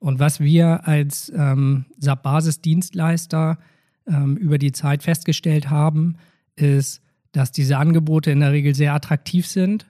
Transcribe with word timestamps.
Und 0.00 0.18
was 0.18 0.40
wir 0.40 0.88
als 0.88 1.30
ähm, 1.36 1.84
SAP-Basisdienstleister 1.98 3.58
ähm, 4.06 4.36
über 4.36 4.58
die 4.58 4.72
Zeit 4.72 5.02
festgestellt 5.02 5.70
haben, 5.70 6.16
ist, 6.56 7.02
dass 7.32 7.52
diese 7.52 7.76
Angebote 7.76 8.30
in 8.30 8.40
der 8.40 8.52
Regel 8.52 8.74
sehr 8.74 8.94
attraktiv 8.94 9.46
sind, 9.46 9.86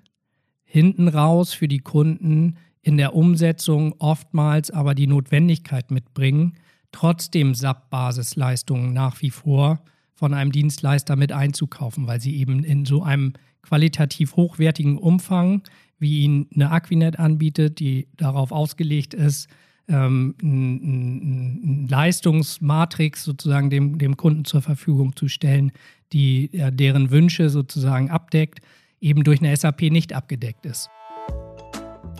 hinten 0.65 1.09
raus 1.09 1.54
für 1.54 1.69
die 1.69 1.79
Kunden 1.79 2.57
in 2.83 2.96
der 2.96 3.15
Umsetzung 3.15 3.95
oftmals 3.99 4.71
aber 4.71 4.95
die 4.95 5.07
Notwendigkeit 5.07 5.91
mitbringen, 5.91 6.54
trotzdem 6.92 7.54
SAP-Basisleistungen 7.54 8.92
nach 8.92 9.22
wie 9.22 9.31
vor 9.31 9.81
von 10.15 10.35
einem 10.35 10.53
Dienstleister 10.53 11.17
mit 11.17 11.33
einzukaufen, 11.33 12.06
weil 12.06 12.21
sie 12.21 12.37
eben 12.37 12.65
in 12.65 12.85
so 12.85 13.03
einem 13.03 13.35
qualitativ 13.63 14.37
hochwertigen 14.37 14.99
Umfang, 14.99 15.63
wie 15.99 16.23
ihn 16.23 16.48
eine 16.55 16.70
Aquinet 16.70 17.19
anbietet, 17.19 17.79
die 17.79 18.09
darauf 18.16 18.52
ausgelegt 18.52 19.15
ist, 19.15 19.48
ähm, 19.91 20.34
eine 20.43 21.87
Leistungsmatrix 21.88 23.24
sozusagen 23.24 23.70
dem, 23.70 23.98
dem 23.98 24.16
Kunden 24.16 24.45
zur 24.45 24.62
Verfügung 24.62 25.16
zu 25.16 25.28
stellen, 25.28 25.73
die 26.12 26.52
äh, 26.55 26.73
deren 26.73 27.10
Wünsche 27.10 27.51
sozusagen 27.51 28.11
abdeckt, 28.11 28.61
eben 29.00 29.24
durch 29.24 29.41
eine 29.41 29.55
SAP 29.56 29.83
nicht 29.83 30.12
abgedeckt 30.12 30.66
ist. 30.66 30.88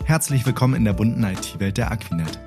Herzlich 0.05 0.45
willkommen 0.45 0.75
in 0.75 0.85
der 0.85 0.93
bunten 0.93 1.23
IT-Welt 1.23 1.77
der 1.77 1.91
Aquinet. 1.91 2.39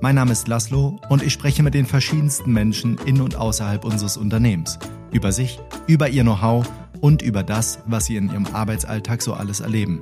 Mein 0.00 0.14
Name 0.14 0.32
ist 0.32 0.48
Laszlo 0.48 0.98
und 1.10 1.22
ich 1.22 1.32
spreche 1.32 1.62
mit 1.62 1.74
den 1.74 1.84
verschiedensten 1.84 2.52
Menschen 2.52 2.96
in 3.04 3.20
und 3.20 3.36
außerhalb 3.36 3.84
unseres 3.84 4.16
Unternehmens 4.16 4.78
über 5.12 5.30
sich, 5.30 5.58
über 5.86 6.08
ihr 6.08 6.22
Know-how 6.22 6.66
und 7.00 7.20
über 7.20 7.42
das, 7.42 7.80
was 7.86 8.06
sie 8.06 8.16
in 8.16 8.30
ihrem 8.30 8.46
Arbeitsalltag 8.46 9.20
so 9.20 9.34
alles 9.34 9.60
erleben. 9.60 10.00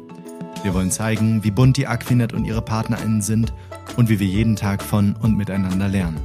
Wir 0.62 0.74
wollen 0.74 0.90
zeigen, 0.90 1.44
wie 1.44 1.50
bunt 1.50 1.76
die 1.76 1.86
Aquinet 1.86 2.32
und 2.32 2.44
ihre 2.44 2.62
PartnerInnen 2.62 3.22
sind 3.22 3.52
und 3.96 4.08
wie 4.08 4.18
wir 4.18 4.26
jeden 4.26 4.56
Tag 4.56 4.82
von 4.82 5.14
und 5.22 5.36
miteinander 5.36 5.88
lernen. 5.88 6.20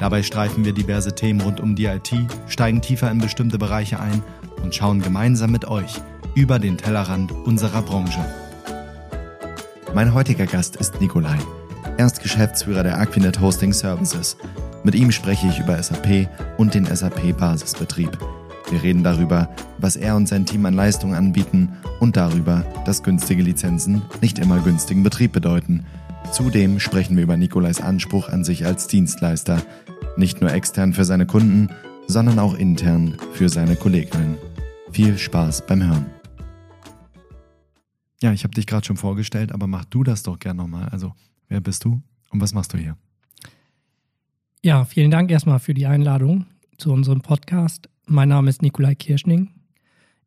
Dabei 0.00 0.22
streifen 0.22 0.64
wir 0.64 0.72
diverse 0.72 1.14
Themen 1.14 1.40
rund 1.40 1.60
um 1.60 1.76
die 1.76 1.86
IT, 1.86 2.12
steigen 2.48 2.80
tiefer 2.80 3.10
in 3.10 3.18
bestimmte 3.18 3.58
Bereiche 3.58 4.00
ein 4.00 4.22
und 4.62 4.74
schauen 4.74 5.00
gemeinsam 5.00 5.52
mit 5.52 5.66
euch 5.66 6.00
über 6.34 6.58
den 6.58 6.76
Tellerrand 6.76 7.30
unserer 7.30 7.82
Branche. 7.82 8.24
Mein 9.94 10.12
heutiger 10.12 10.46
Gast 10.46 10.76
ist 10.76 11.00
Nikolai. 11.00 11.38
Er 11.96 12.10
Geschäftsführer 12.10 12.82
der 12.82 12.98
Aquinet 12.98 13.40
Hosting 13.40 13.72
Services. 13.72 14.36
Mit 14.82 14.96
ihm 14.96 15.12
spreche 15.12 15.46
ich 15.46 15.60
über 15.60 15.80
SAP 15.80 16.28
und 16.58 16.74
den 16.74 16.86
SAP-Basisbetrieb. 16.86 18.18
Wir 18.70 18.82
reden 18.82 19.04
darüber, 19.04 19.50
was 19.78 19.96
er 19.96 20.16
und 20.16 20.26
sein 20.26 20.46
Team 20.46 20.64
an 20.66 20.74
Leistungen 20.74 21.14
anbieten 21.14 21.70
und 22.00 22.16
darüber, 22.16 22.64
dass 22.84 23.02
günstige 23.02 23.42
Lizenzen 23.42 24.02
nicht 24.20 24.38
immer 24.38 24.60
günstigen 24.60 25.02
Betrieb 25.02 25.32
bedeuten. 25.32 25.84
Zudem 26.32 26.80
sprechen 26.80 27.16
wir 27.16 27.24
über 27.24 27.36
Nikolais 27.36 27.80
Anspruch 27.80 28.28
an 28.28 28.44
sich 28.44 28.64
als 28.64 28.86
Dienstleister, 28.86 29.62
nicht 30.16 30.40
nur 30.40 30.52
extern 30.52 30.94
für 30.94 31.04
seine 31.04 31.26
Kunden, 31.26 31.68
sondern 32.06 32.38
auch 32.38 32.54
intern 32.54 33.16
für 33.32 33.48
seine 33.48 33.76
Kolleginnen. 33.76 34.38
Viel 34.90 35.18
Spaß 35.18 35.66
beim 35.66 35.82
Hören. 35.82 36.06
Ja, 38.22 38.32
ich 38.32 38.44
habe 38.44 38.54
dich 38.54 38.66
gerade 38.66 38.86
schon 38.86 38.96
vorgestellt, 38.96 39.52
aber 39.52 39.66
mach 39.66 39.84
du 39.84 40.02
das 40.02 40.22
doch 40.22 40.38
gern 40.38 40.56
nochmal. 40.56 40.88
Also, 40.88 41.12
wer 41.48 41.60
bist 41.60 41.84
du 41.84 42.00
und 42.30 42.40
was 42.40 42.54
machst 42.54 42.72
du 42.72 42.78
hier? 42.78 42.96
Ja, 44.62 44.84
vielen 44.86 45.10
Dank 45.10 45.30
erstmal 45.30 45.58
für 45.58 45.74
die 45.74 45.86
Einladung 45.86 46.46
zu 46.78 46.90
unserem 46.92 47.20
Podcast. 47.20 47.88
Mein 48.06 48.28
Name 48.28 48.50
ist 48.50 48.60
Nikolai 48.60 48.94
Kirschning. 48.94 49.48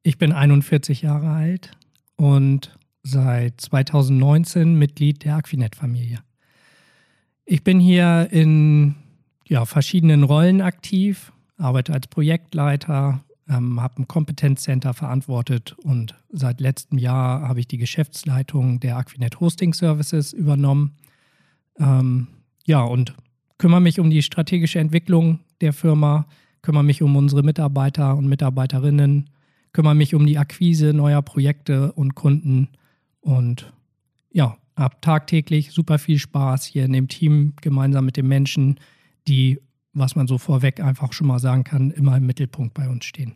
Ich 0.02 0.18
bin 0.18 0.32
41 0.32 1.04
Jahre 1.04 1.30
alt 1.30 1.78
und 2.16 2.76
seit 3.04 3.62
2019 3.62 4.74
Mitglied 4.74 5.24
der 5.24 5.36
Aquinet-Familie. 5.36 6.18
Ich 7.46 7.64
bin 7.64 7.80
hier 7.80 8.30
in 8.32 8.96
ja, 9.48 9.66
verschiedenen 9.66 10.24
Rollen 10.24 10.62
aktiv, 10.62 11.32
arbeite 11.58 11.94
als 11.94 12.08
Projektleiter, 12.08 13.24
ähm, 13.48 13.80
habe 13.80 14.02
ein 14.02 14.08
Kompetenzcenter 14.08 14.96
verantwortet 14.96 15.76
und 15.84 16.16
seit 16.30 16.60
letztem 16.60 16.98
Jahr 16.98 17.48
habe 17.48 17.60
ich 17.60 17.68
die 17.68 17.78
Geschäftsleitung 17.78 18.80
der 18.80 18.98
Aquinet 18.98 19.40
Hosting 19.40 19.76
Services 19.76 20.34
übernommen. 20.34 20.96
Ähm, 21.80 22.28
ja, 22.66 22.82
und 22.82 23.14
kümmere 23.60 23.82
mich 23.82 24.00
um 24.00 24.10
die 24.10 24.24
strategische 24.24 24.80
Entwicklung 24.80 25.42
der 25.62 25.74
Firma, 25.74 26.26
kümmere 26.68 26.84
mich 26.84 27.02
um 27.02 27.16
unsere 27.16 27.44
Mitarbeiter 27.44 28.18
und 28.18 28.28
Mitarbeiterinnen, 28.28 29.30
kümmere 29.72 29.96
mich 29.96 30.14
um 30.16 30.26
die 30.26 30.38
Akquise 30.38 30.94
neuer 30.94 31.22
Projekte 31.22 31.94
und 31.94 32.14
Kunden 32.14 32.68
und 33.22 33.72
ja, 34.34 34.58
habe 34.76 34.98
tagtäglich 35.00 35.72
super 35.72 35.98
viel 35.98 36.20
Spaß 36.20 36.66
hier 36.66 36.84
in 36.84 36.92
dem 36.92 37.08
Team 37.08 37.54
gemeinsam 37.62 38.04
mit 38.04 38.18
den 38.18 38.28
Menschen, 38.28 38.82
die 39.30 39.62
was 39.94 40.18
man 40.18 40.28
so 40.28 40.38
vorweg 40.38 40.82
einfach 40.82 41.14
schon 41.14 41.28
mal 41.28 41.40
sagen 41.40 41.64
kann, 41.64 41.90
immer 41.90 42.18
im 42.18 42.26
Mittelpunkt 42.26 42.74
bei 42.74 42.90
uns 42.90 43.06
stehen. 43.06 43.36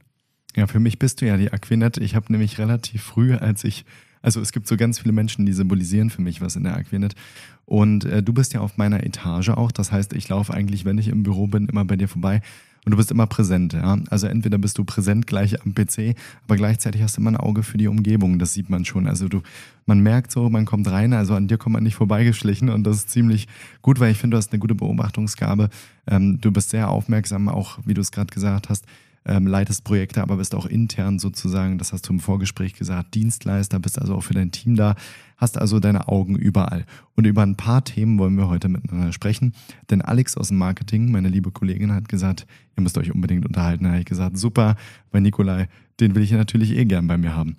Ja, 0.58 0.68
für 0.68 0.82
mich 0.82 1.00
bist 1.00 1.22
du 1.22 1.26
ja 1.26 1.38
die 1.38 1.54
Aquinet. 1.54 2.00
Ich 2.00 2.16
habe 2.16 2.30
nämlich 2.34 2.60
relativ 2.60 3.02
früh, 3.02 3.34
als 3.36 3.64
ich, 3.64 3.86
also 4.22 4.42
es 4.42 4.52
gibt 4.52 4.68
so 4.68 4.76
ganz 4.76 5.00
viele 5.00 5.14
Menschen, 5.14 5.46
die 5.46 5.54
symbolisieren 5.54 6.10
für 6.10 6.22
mich 6.22 6.42
was 6.42 6.58
in 6.58 6.66
der 6.66 6.76
Aquinet. 6.76 7.16
Und 7.64 8.04
äh, 8.04 8.22
du 8.22 8.34
bist 8.34 8.54
ja 8.54 8.60
auf 8.60 8.78
meiner 8.78 9.06
Etage 9.06 9.50
auch. 9.52 9.72
Das 9.72 9.94
heißt, 9.94 10.12
ich 10.12 10.28
laufe 10.28 10.54
eigentlich, 10.54 10.84
wenn 10.84 10.98
ich 10.98 11.08
im 11.08 11.24
Büro 11.24 11.48
bin, 11.48 11.68
immer 11.68 11.86
bei 11.86 11.96
dir 11.96 12.10
vorbei. 12.10 12.42
Und 12.84 12.92
du 12.92 12.98
bist 12.98 13.12
immer 13.12 13.28
präsent, 13.28 13.74
ja. 13.74 14.00
Also 14.10 14.26
entweder 14.26 14.58
bist 14.58 14.78
du 14.78 14.84
präsent 14.84 15.28
gleich 15.28 15.62
am 15.64 15.76
PC, 15.76 16.16
aber 16.46 16.56
gleichzeitig 16.56 17.04
hast 17.04 17.18
du 17.18 17.22
immer 17.22 17.32
ein 17.32 17.38
Auge 17.38 17.62
für 17.62 17.78
die 17.78 17.88
Umgebung. 17.88 18.40
Das 18.40 18.54
sieht 18.54 18.72
man 18.72 18.86
schon. 18.86 19.08
Also 19.08 19.28
du, 19.28 19.42
man 19.86 20.00
merkt 20.00 20.32
so, 20.32 20.50
man 20.50 20.66
kommt 20.66 20.90
rein, 20.90 21.14
also 21.14 21.36
an 21.36 21.48
dir 21.48 21.60
kommt 21.60 21.74
man 21.74 21.84
nicht 21.84 21.96
vorbeigeschlichen 21.96 22.70
und 22.70 22.84
das 22.84 22.98
ist 22.98 23.10
ziemlich 23.12 23.48
gut, 23.84 24.00
weil 24.00 24.12
ich 24.12 24.18
finde, 24.18 24.36
du 24.36 24.38
hast 24.40 24.52
eine 24.52 24.60
gute 24.60 24.74
Beobachtungsgabe. 24.74 25.70
Ähm, 26.08 26.40
du 26.42 26.52
bist 26.52 26.72
sehr 26.72 26.90
aufmerksam, 26.90 27.50
auch 27.50 27.78
wie 27.86 27.94
du 27.94 28.02
es 28.02 28.12
gerade 28.12 28.34
gesagt 28.34 28.70
hast 28.70 28.86
ähm, 29.26 29.46
leitest 29.46 29.84
Projekte, 29.84 30.22
aber 30.22 30.38
bist 30.38 30.56
auch 30.56 30.66
intern 30.66 31.20
sozusagen, 31.20 31.78
das 31.78 31.94
hast 31.94 32.08
du 32.08 32.14
im 32.14 32.20
Vorgespräch 32.20 32.74
gesagt, 32.74 33.14
Dienstleister, 33.14 33.80
bist 33.80 34.00
also 34.00 34.16
auch 34.16 34.24
für 34.24 34.34
dein 34.34 34.52
Team 34.52 34.76
da, 34.76 34.96
hast 35.38 35.58
also 35.58 35.80
deine 35.80 36.08
Augen 36.08 36.36
überall. 36.36 36.86
Und 37.16 37.26
über 37.26 37.44
ein 37.44 37.56
paar 37.56 37.84
Themen 37.84 38.18
wollen 38.18 38.36
wir 38.36 38.48
heute 38.48 38.70
miteinander 38.70 39.14
sprechen, 39.14 39.54
denn 39.90 40.02
Alex 40.02 40.38
aus 40.38 40.48
dem 40.48 40.58
Marketing, 40.58 41.12
meine 41.12 41.30
liebe 41.30 41.52
Kollegin, 41.52 41.94
hat 41.94 42.10
gesagt, 42.10 42.48
ihr 42.76 42.84
müsst 42.84 42.98
euch 42.98 43.14
unbedingt 43.14 43.46
unterhalten. 43.46 43.84
Da 43.84 43.92
habe 43.92 44.00
ich 44.00 44.06
gesagt, 44.06 44.38
super, 44.38 44.76
weil 45.12 45.22
Nikolai, 45.22 45.68
den 46.00 46.16
will 46.16 46.24
ich 46.24 46.32
natürlich 46.32 46.76
eh 46.76 46.86
gern 46.86 47.08
bei 47.08 47.18
mir 47.18 47.36
haben. 47.36 47.56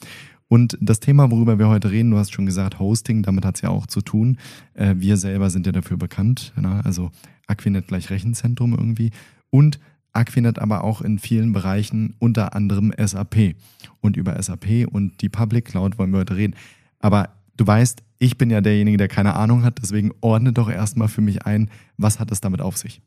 Und 0.48 0.76
das 0.82 1.00
Thema, 1.00 1.30
worüber 1.30 1.58
wir 1.58 1.68
heute 1.68 1.90
reden, 1.90 2.10
du 2.10 2.18
hast 2.18 2.34
schon 2.34 2.44
gesagt, 2.44 2.78
Hosting, 2.78 3.22
damit 3.22 3.44
hat 3.46 3.56
es 3.56 3.62
ja 3.62 3.70
auch 3.70 3.86
zu 3.86 4.02
tun. 4.02 4.36
Äh, 4.74 4.96
wir 4.98 5.16
selber 5.16 5.48
sind 5.48 5.64
ja 5.64 5.72
dafür 5.72 5.96
bekannt, 5.96 6.52
ne? 6.60 6.82
also 6.84 7.10
Aquinet 7.46 7.88
gleich 7.88 8.10
Rechenzentrum 8.10 8.72
irgendwie. 8.72 9.12
Und 9.48 9.80
Aquinet 10.12 10.58
aber 10.58 10.84
auch 10.84 11.00
in 11.00 11.18
vielen 11.18 11.52
Bereichen, 11.52 12.14
unter 12.18 12.54
anderem 12.54 12.92
SAP. 12.98 13.54
Und 14.00 14.16
über 14.16 14.40
SAP 14.40 14.86
und 14.90 15.20
die 15.22 15.28
Public 15.28 15.66
Cloud 15.66 15.98
wollen 15.98 16.10
wir 16.10 16.20
heute 16.20 16.36
reden. 16.36 16.54
Aber 16.98 17.30
du 17.56 17.66
weißt, 17.66 18.02
ich 18.18 18.38
bin 18.38 18.50
ja 18.50 18.60
derjenige, 18.60 18.96
der 18.96 19.08
keine 19.08 19.34
Ahnung 19.34 19.64
hat, 19.64 19.78
deswegen 19.82 20.12
ordne 20.20 20.52
doch 20.52 20.70
erstmal 20.70 21.08
für 21.08 21.20
mich 21.20 21.44
ein, 21.44 21.70
was 21.96 22.20
hat 22.20 22.30
es 22.30 22.40
damit 22.40 22.60
auf 22.60 22.76
sich? 22.76 23.00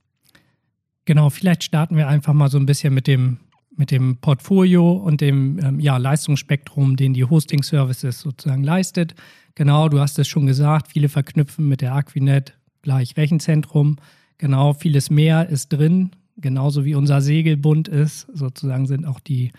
Genau, 1.06 1.30
vielleicht 1.30 1.64
starten 1.64 1.96
wir 1.96 2.08
einfach 2.08 2.34
mal 2.34 2.50
so 2.50 2.58
ein 2.58 2.66
bisschen 2.66 2.94
mit 2.94 3.08
dem, 3.08 3.38
mit 3.76 3.92
dem 3.92 4.18
Portfolio 4.18 4.94
und 4.94 5.22
dem 5.22 5.60
ähm, 5.64 5.80
ja, 5.80 5.98
Leistungsspektrum, 5.98 6.96
den 6.96 7.14
die 7.14 7.24
Hosting 7.24 7.64
Services 7.64 8.20
sozusagen 8.20 8.64
leistet. 8.64 9.16
Genau, 9.54 9.88
du 9.88 10.00
hast 10.00 10.18
es 10.20 10.28
schon 10.28 10.48
gesagt, 10.48 10.88
viele 10.88 11.08
verknüpfen 11.08 11.70
mit 11.70 11.82
der 11.82 11.94
Aquinet 11.94 12.58
gleich 12.82 13.16
Rechenzentrum. 13.16 13.98
Genau, 14.38 14.74
vieles 14.74 15.10
mehr 15.10 15.48
ist 15.48 15.70
drin 15.70 16.12
genauso 16.38 16.86
wie 16.86 16.96
unser 16.96 17.22
Segelbund 17.22 17.88
ist, 17.88 18.28
sozusagen 18.34 18.86
sind 18.86 19.06
auch 19.06 19.20
die, 19.20 19.52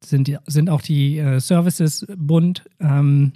sind, 0.00 0.38
sind 0.46 0.70
auch 0.70 0.82
die 0.82 1.18
äh, 1.18 1.40
Services 1.40 2.06
bunt. 2.16 2.64
Ähm, 2.80 3.32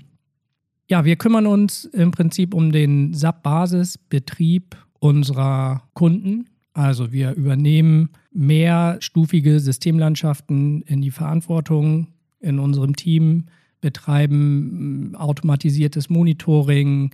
ja, 0.88 1.04
wir 1.04 1.16
kümmern 1.16 1.46
uns 1.46 1.84
im 1.84 2.10
Prinzip 2.10 2.54
um 2.54 2.72
den 2.72 3.12
SAP-Basisbetrieb 3.12 4.76
unserer 4.98 5.82
Kunden. 5.94 6.46
Also 6.72 7.12
wir 7.12 7.34
übernehmen 7.34 8.10
mehrstufige 8.32 9.60
Systemlandschaften 9.60 10.82
in 10.82 11.00
die 11.00 11.10
Verantwortung 11.10 12.08
in 12.40 12.58
unserem 12.58 12.94
Team, 12.96 13.46
betreiben 13.80 15.14
automatisiertes 15.16 16.10
Monitoring, 16.10 17.10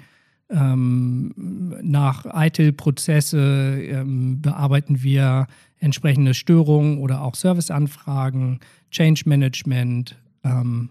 ähm, 0.52 1.34
nach 1.82 2.26
ITIL-Prozesse 2.26 3.82
ähm, 3.82 4.40
bearbeiten 4.40 5.02
wir 5.02 5.46
entsprechende 5.78 6.34
Störungen 6.34 6.99
oder 6.99 7.22
auch 7.22 7.34
Serviceanfragen, 7.34 8.60
Change 8.90 9.22
Management 9.26 10.16
ähm, 10.44 10.90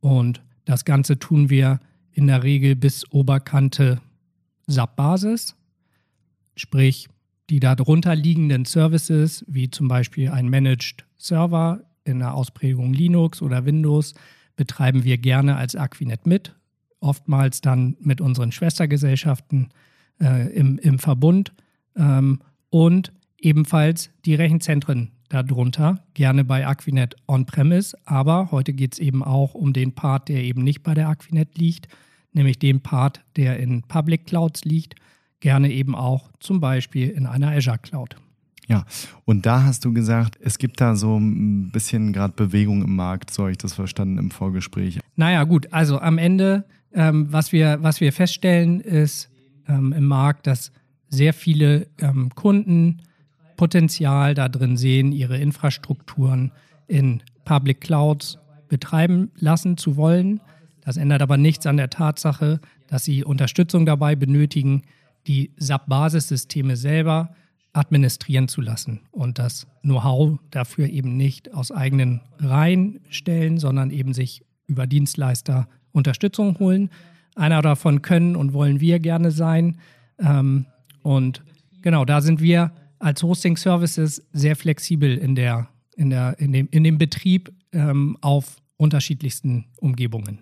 und 0.00 0.42
das 0.64 0.84
Ganze 0.84 1.18
tun 1.18 1.50
wir 1.50 1.80
in 2.12 2.26
der 2.26 2.42
Regel 2.42 2.76
bis 2.76 3.10
Oberkante 3.12 4.00
SAP-Basis, 4.66 5.56
sprich 6.56 7.08
die 7.50 7.60
darunter 7.60 8.14
liegenden 8.14 8.64
Services, 8.64 9.44
wie 9.48 9.70
zum 9.70 9.88
Beispiel 9.88 10.30
ein 10.30 10.48
Managed 10.48 11.04
Server 11.18 11.80
in 12.04 12.20
der 12.20 12.34
Ausprägung 12.34 12.92
Linux 12.92 13.42
oder 13.42 13.64
Windows, 13.64 14.14
betreiben 14.56 15.04
wir 15.04 15.18
gerne 15.18 15.56
als 15.56 15.76
Aquinet 15.76 16.26
mit, 16.26 16.54
oftmals 17.02 17.60
dann 17.60 17.96
mit 18.00 18.20
unseren 18.20 18.52
Schwestergesellschaften 18.52 19.70
äh, 20.20 20.52
im, 20.52 20.78
im 20.78 20.98
Verbund 20.98 21.52
ähm, 21.96 22.40
und 22.70 23.12
ebenfalls 23.38 24.10
die 24.24 24.34
Rechenzentren 24.34 25.10
darunter, 25.28 26.04
gerne 26.14 26.44
bei 26.44 26.66
Aquinet 26.66 27.16
on-premise, 27.26 27.96
aber 28.04 28.50
heute 28.50 28.72
geht 28.72 28.94
es 28.94 28.98
eben 28.98 29.22
auch 29.22 29.54
um 29.54 29.72
den 29.72 29.92
Part, 29.92 30.28
der 30.28 30.42
eben 30.42 30.62
nicht 30.62 30.82
bei 30.82 30.94
der 30.94 31.08
Aquinet 31.08 31.56
liegt, 31.58 31.88
nämlich 32.32 32.58
den 32.58 32.80
Part, 32.80 33.22
der 33.36 33.58
in 33.58 33.82
Public 33.82 34.26
Clouds 34.26 34.64
liegt, 34.64 34.94
gerne 35.40 35.70
eben 35.70 35.94
auch 35.94 36.30
zum 36.38 36.60
Beispiel 36.60 37.08
in 37.08 37.26
einer 37.26 37.50
Azure 37.50 37.78
Cloud. 37.78 38.16
Ja, 38.68 38.84
und 39.24 39.44
da 39.44 39.64
hast 39.64 39.84
du 39.84 39.92
gesagt, 39.92 40.38
es 40.40 40.56
gibt 40.58 40.80
da 40.80 40.94
so 40.94 41.18
ein 41.18 41.70
bisschen 41.72 42.12
gerade 42.12 42.32
Bewegung 42.34 42.82
im 42.82 42.94
Markt, 42.94 43.30
so 43.32 43.42
habe 43.42 43.52
ich 43.52 43.58
das 43.58 43.74
verstanden 43.74 44.18
im 44.18 44.30
Vorgespräch. 44.30 45.00
Naja, 45.16 45.44
gut, 45.44 45.72
also 45.72 45.98
am 45.98 46.16
Ende, 46.16 46.64
ähm, 46.94 47.32
was, 47.32 47.52
wir, 47.52 47.82
was 47.82 48.00
wir 48.00 48.12
feststellen, 48.12 48.80
ist 48.80 49.30
ähm, 49.68 49.92
im 49.92 50.06
Markt, 50.06 50.46
dass 50.46 50.72
sehr 51.08 51.34
viele 51.34 51.88
ähm, 51.98 52.30
Kunden 52.34 53.02
Potenzial 53.56 54.34
da 54.34 54.48
drin 54.48 54.76
sehen, 54.76 55.12
ihre 55.12 55.38
Infrastrukturen 55.38 56.52
in 56.88 57.22
Public 57.44 57.80
Clouds 57.80 58.38
betreiben 58.68 59.30
lassen 59.36 59.76
zu 59.76 59.96
wollen. 59.96 60.40
Das 60.80 60.96
ändert 60.96 61.22
aber 61.22 61.36
nichts 61.36 61.66
an 61.66 61.76
der 61.76 61.90
Tatsache, 61.90 62.60
dass 62.88 63.04
sie 63.04 63.24
Unterstützung 63.24 63.86
dabei 63.86 64.16
benötigen, 64.16 64.82
die 65.26 65.52
SAP-Basissysteme 65.58 66.76
selber 66.76 67.34
administrieren 67.72 68.48
zu 68.48 68.60
lassen 68.60 69.00
und 69.12 69.38
das 69.38 69.66
Know-how 69.82 70.38
dafür 70.50 70.88
eben 70.88 71.16
nicht 71.16 71.54
aus 71.54 71.70
eigenen 71.70 72.20
Reihen 72.38 73.00
stellen, 73.08 73.58
sondern 73.58 73.90
eben 73.90 74.12
sich 74.12 74.42
über 74.66 74.86
Dienstleister 74.86 75.68
Unterstützung 75.92 76.58
holen. 76.58 76.90
Einer 77.34 77.62
davon 77.62 78.02
können 78.02 78.36
und 78.36 78.52
wollen 78.52 78.80
wir 78.80 78.98
gerne 78.98 79.30
sein. 79.30 79.78
Ähm, 80.18 80.66
und 81.02 81.42
genau, 81.80 82.04
da 82.04 82.20
sind 82.20 82.40
wir 82.40 82.72
als 82.98 83.22
Hosting 83.22 83.56
Services 83.56 84.22
sehr 84.32 84.56
flexibel 84.56 85.16
in, 85.16 85.34
der, 85.34 85.68
in, 85.96 86.10
der, 86.10 86.38
in, 86.38 86.52
dem, 86.52 86.68
in 86.70 86.84
dem 86.84 86.98
Betrieb 86.98 87.52
ähm, 87.72 88.16
auf 88.20 88.56
unterschiedlichsten 88.76 89.66
Umgebungen. 89.78 90.40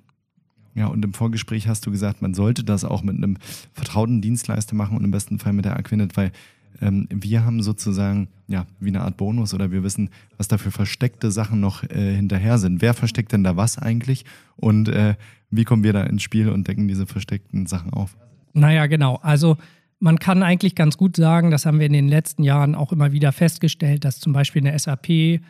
Ja, 0.75 0.87
und 0.87 1.05
im 1.05 1.13
Vorgespräch 1.13 1.67
hast 1.67 1.87
du 1.87 1.91
gesagt, 1.91 2.23
man 2.23 2.35
sollte 2.35 2.65
das 2.65 2.85
auch 2.85 3.03
mit 3.03 3.17
einem 3.17 3.37
vertrauten 3.73 4.21
Dienstleister 4.21 4.75
machen 4.75 4.97
und 4.97 5.05
im 5.05 5.11
besten 5.11 5.39
Fall 5.39 5.53
mit 5.53 5.65
der 5.65 5.77
Aquinet, 5.77 6.17
weil 6.17 6.33
ähm, 6.81 7.09
wir 7.11 7.45
haben 7.45 7.63
sozusagen, 7.63 8.29
ja, 8.49 8.67
wie 8.79 8.89
eine 8.89 9.03
Art 9.03 9.17
Bonus 9.17 9.55
oder 9.55 9.71
wir 9.71 9.83
wissen, 9.83 10.11
was 10.37 10.49
da 10.49 10.59
für 10.59 10.71
versteckte 10.71 11.31
Sachen 11.31 11.61
noch 11.61 11.83
äh, 11.85 12.15
hinterher 12.15 12.59
sind. 12.59 12.83
Wer 12.83 12.95
versteckt 12.95 13.33
denn 13.33 13.45
da 13.45 13.57
was 13.57 13.79
eigentlich 13.79 14.25
und 14.57 14.89
äh, 14.89 15.15
wie 15.51 15.65
kommen 15.65 15.83
wir 15.83 15.93
da 15.93 16.05
ins 16.05 16.23
Spiel 16.23 16.49
und 16.49 16.69
decken 16.69 16.89
diese 16.89 17.07
versteckten 17.07 17.67
Sachen 17.67 17.93
auf? 17.93 18.17
Naja, 18.53 18.87
genau. 18.87 19.17
Also 19.23 19.57
man 19.99 20.19
kann 20.19 20.43
eigentlich 20.43 20.75
ganz 20.75 20.97
gut 20.97 21.17
sagen, 21.17 21.51
das 21.51 21.67
haben 21.67 21.79
wir 21.79 21.87
in 21.87 21.93
den 21.93 22.09
letzten 22.09 22.43
Jahren 22.43 22.75
auch 22.75 22.93
immer 22.93 23.13
wieder 23.13 23.33
festgestellt, 23.33 24.05
dass 24.05 24.19
zum 24.19 24.33
Beispiel 24.33 24.67
eine 24.67 24.79
SAP 24.79 25.41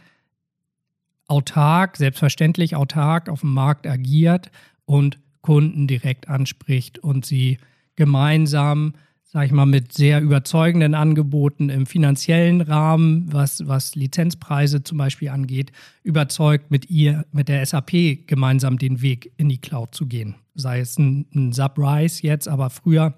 autark, 1.29 1.97
selbstverständlich 1.97 2.75
autark 2.75 3.29
auf 3.29 3.41
dem 3.41 3.55
Markt 3.55 3.87
agiert 3.87 4.51
und 4.85 5.21
Kunden 5.43 5.87
direkt 5.87 6.29
anspricht 6.29 6.99
und 6.99 7.25
sie 7.25 7.59
gemeinsam, 7.95 8.95
sage 9.33 9.47
ich 9.47 9.53
mal, 9.53 9.67
mit 9.67 9.93
sehr 9.93 10.21
überzeugenden 10.21 10.95
Angeboten 10.95 11.69
im 11.69 11.87
finanziellen 11.87 12.61
Rahmen, 12.61 13.33
was, 13.33 13.69
was 13.69 13.95
Lizenzpreise 13.95 14.83
zum 14.83 14.99
Beispiel 14.99 15.29
angeht, 15.29 15.71
überzeugt, 16.03 16.73
mit 16.73 16.91
ihr, 16.91 17.25
mit 17.31 17.49
der 17.49 17.65
SAP 17.65 18.27
gemeinsam 18.27 18.77
den 18.77 19.03
Weg 19.03 19.33
in 19.37 19.49
die 19.49 19.61
Cloud 19.61 19.95
zu 19.95 20.07
gehen. 20.07 20.35
Sei 20.57 20.81
es 20.81 20.99
ein, 20.99 21.27
ein 21.33 21.53
Subrise 21.53 22.27
jetzt, 22.27 22.49
aber 22.49 22.71
früher 22.71 23.15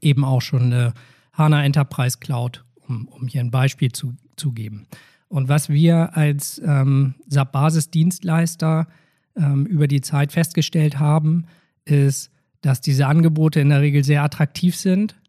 eben 0.00 0.24
auch 0.24 0.42
schon 0.42 0.64
eine 0.64 0.94
HANA 1.32 1.64
Enterprise 1.64 2.18
Cloud, 2.18 2.64
um, 2.88 3.06
um 3.06 3.28
hier 3.28 3.40
ein 3.40 3.52
Beispiel 3.52 3.92
zu, 3.92 4.16
zu 4.34 4.50
geben. 4.50 4.88
Und 5.28 5.48
was 5.48 5.68
wir 5.68 6.16
als 6.16 6.60
ähm, 6.64 7.14
SAP-Basisdienstleister 7.28 8.88
ähm, 9.36 9.64
über 9.66 9.86
die 9.86 10.00
Zeit 10.00 10.32
festgestellt 10.32 10.98
haben, 10.98 11.46
ist, 11.84 12.32
dass 12.62 12.80
diese 12.80 13.06
Angebote 13.06 13.60
in 13.60 13.68
der 13.68 13.80
Regel 13.80 14.02
sehr 14.02 14.24
attraktiv 14.24 14.74
sind, 14.74 15.19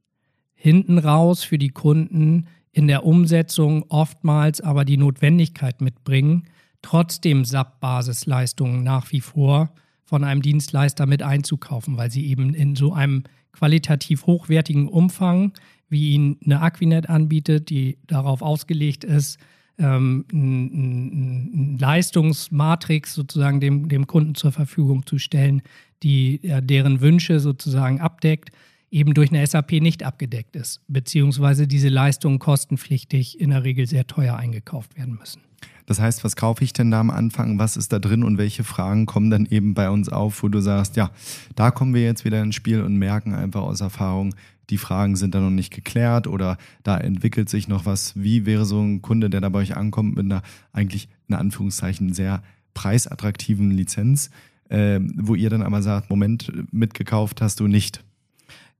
hinten 0.62 1.00
raus 1.00 1.44
für 1.44 1.58
die 1.58 1.70
Kunden 1.70 2.46
in 2.72 2.88
der 2.88 3.04
Umsetzung 3.04 3.84
oftmals 3.90 4.62
aber 4.62 4.86
die 4.86 4.98
Notwendigkeit 4.98 5.82
mitbringen, 5.82 6.44
trotzdem 6.84 7.46
SAP-Basisleistungen 7.46 8.84
nach 8.84 9.12
wie 9.12 9.22
vor 9.22 9.74
von 10.04 10.24
einem 10.24 10.44
Dienstleister 10.44 11.08
mit 11.08 11.24
einzukaufen, 11.24 11.98
weil 11.98 12.12
sie 12.12 12.28
eben 12.28 12.54
in 12.54 12.76
so 12.76 12.94
einem 12.94 13.24
qualitativ 13.54 14.28
hochwertigen 14.28 14.88
Umfang, 14.88 15.54
wie 15.90 16.12
ihn 16.12 16.38
eine 16.46 16.62
Aquinet 16.62 17.10
anbietet, 17.10 17.72
die 17.72 17.98
darauf 18.06 18.44
ausgelegt 18.44 19.04
ist, 19.04 19.40
ähm, 19.80 20.26
eine 20.32 21.78
Leistungsmatrix 21.80 23.16
sozusagen 23.16 23.60
dem, 23.60 23.90
dem 23.90 24.06
Kunden 24.06 24.36
zur 24.36 24.52
Verfügung 24.52 25.08
zu 25.08 25.18
stellen, 25.18 25.64
die 26.04 26.40
ja, 26.44 26.62
deren 26.62 27.02
Wünsche 27.02 27.40
sozusagen 27.40 28.00
abdeckt, 28.00 28.52
eben 28.92 29.14
durch 29.14 29.32
eine 29.32 29.46
SAP 29.46 29.74
nicht 29.74 30.04
abgedeckt 30.04 30.56
ist, 30.56 30.82
beziehungsweise 30.88 31.66
diese 31.66 31.90
Leistungen 31.90 32.40
kostenpflichtig 32.40 33.40
in 33.40 33.50
der 33.50 33.64
Regel 33.64 33.88
sehr 33.88 34.06
teuer 34.06 34.36
eingekauft 34.36 34.98
werden 34.98 35.16
müssen. 35.18 35.42
Das 35.86 36.00
heißt, 36.00 36.24
was 36.24 36.36
kaufe 36.36 36.64
ich 36.64 36.74
denn 36.74 36.92
da 36.92 37.00
am 37.00 37.10
Anfang? 37.10 37.58
Was 37.58 37.76
ist 37.76 37.92
da 37.92 38.00
drin 38.00 38.24
und 38.24 38.38
welche 38.38 38.64
Fragen 38.64 39.06
kommen 39.06 39.30
dann 39.30 39.46
eben 39.46 39.74
bei 39.74 39.90
uns 39.90 40.10
auf, 40.10 40.44
wo 40.44 40.48
du 40.48 40.62
sagst, 40.62 40.96
ja, 40.96 41.12
da 41.56 41.72
kommen 41.72 41.94
wir 41.94 42.04
jetzt 42.04 42.24
wieder 42.24 42.42
ins 42.42 42.56
Spiel 42.56 42.82
und 42.82 42.96
merken 42.98 43.34
einfach 43.34 43.62
aus 43.62 43.82
Erfahrung, 43.82 44.36
die 44.70 44.78
Fragen 44.78 45.16
sind 45.16 45.36
da 45.36 45.42
noch 45.42 45.50
nicht 45.50 45.74
geklärt 45.74 46.28
oder 46.28 46.58
da 46.84 46.98
entwickelt 46.98 47.50
sich 47.50 47.68
noch 47.68 47.86
was. 47.86 48.14
Wie 48.16 48.46
wäre 48.46 48.66
so 48.66 48.82
ein 48.82 49.02
Kunde, 49.02 49.30
der 49.30 49.42
da 49.42 49.50
bei 49.50 49.60
euch 49.60 49.76
ankommt 49.76 50.16
mit 50.16 50.26
einer 50.26 50.44
eigentlich 50.72 51.10
in 51.28 51.36
Anführungszeichen 51.36 52.14
sehr 52.14 52.42
preisattraktiven 52.74 53.72
Lizenz, 53.72 54.30
äh, 54.70 55.00
wo 55.16 55.36
ihr 55.36 55.50
dann 55.50 55.62
aber 55.62 55.82
sagt, 55.82 56.10
Moment, 56.10 56.52
mitgekauft 56.72 57.42
hast 57.42 57.60
du 57.60 57.68
nicht. 57.68 58.02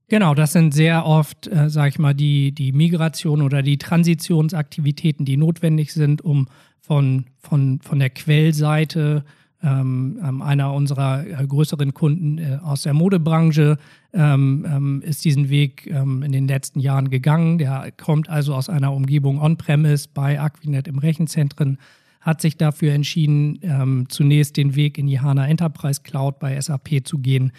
Genau, 0.08 0.34
das 0.34 0.52
sind 0.52 0.74
sehr 0.74 1.06
oft, 1.06 1.46
äh, 1.46 1.70
sage 1.70 1.88
ich 1.90 1.98
mal, 1.98 2.14
die, 2.14 2.52
die 2.52 2.72
Migration 2.72 3.40
oder 3.40 3.62
die 3.62 3.78
Transitionsaktivitäten, 3.78 5.24
die 5.24 5.36
notwendig 5.36 5.92
sind, 5.92 6.22
um 6.22 6.48
von, 6.80 7.26
von, 7.38 7.80
von 7.80 7.98
der 7.98 8.10
Quellseite 8.10 9.24
ähm, 9.62 10.18
ähm, 10.22 10.42
einer 10.42 10.72
unserer 10.72 11.24
äh, 11.24 11.46
größeren 11.46 11.94
Kunden 11.94 12.38
äh, 12.38 12.58
aus 12.62 12.82
der 12.82 12.94
Modebranche 12.94 13.78
ähm, 14.12 14.66
ähm, 14.68 15.02
ist 15.02 15.24
diesen 15.24 15.50
Weg 15.50 15.86
ähm, 15.86 16.24
in 16.24 16.32
den 16.32 16.48
letzten 16.48 16.80
Jahren 16.80 17.10
gegangen. 17.10 17.58
Der 17.58 17.92
kommt 17.96 18.28
also 18.28 18.54
aus 18.54 18.68
einer 18.68 18.92
Umgebung 18.92 19.40
on-premise 19.40 20.08
bei 20.12 20.40
Aquinet 20.40 20.88
im 20.88 20.98
Rechenzentren, 20.98 21.78
hat 22.20 22.40
sich 22.40 22.56
dafür 22.56 22.92
entschieden, 22.92 23.60
ähm, 23.62 24.06
zunächst 24.08 24.56
den 24.56 24.74
Weg 24.74 24.98
in 24.98 25.06
die 25.06 25.20
HANA 25.20 25.46
Enterprise 25.46 26.02
Cloud 26.02 26.40
bei 26.40 26.60
SAP 26.60 27.04
zu 27.04 27.18
gehen 27.18 27.52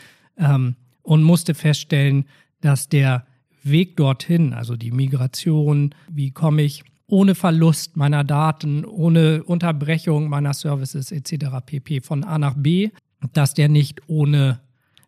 und 1.04 1.24
musste 1.24 1.54
feststellen, 1.54 2.26
dass 2.62 2.90
der 2.90 3.26
Weg 3.62 3.96
dorthin, 3.96 4.54
also 4.54 4.76
die 4.76 4.92
Migration, 4.92 5.94
wie 6.10 6.32
komme 6.32 6.64
ich 6.64 6.84
ohne 7.08 7.36
Verlust 7.36 7.96
meiner 7.96 8.24
Daten, 8.24 8.86
ohne 8.86 9.44
Unterbrechung 9.44 10.30
meiner 10.30 10.54
Services 10.54 11.12
etc. 11.12 11.46
pp. 11.66 12.02
von 12.02 12.24
A 12.24 12.38
nach 12.38 12.56
B, 12.56 12.90
dass 13.34 13.54
der 13.54 13.70
nicht 13.70 14.02
ohne 14.08 14.60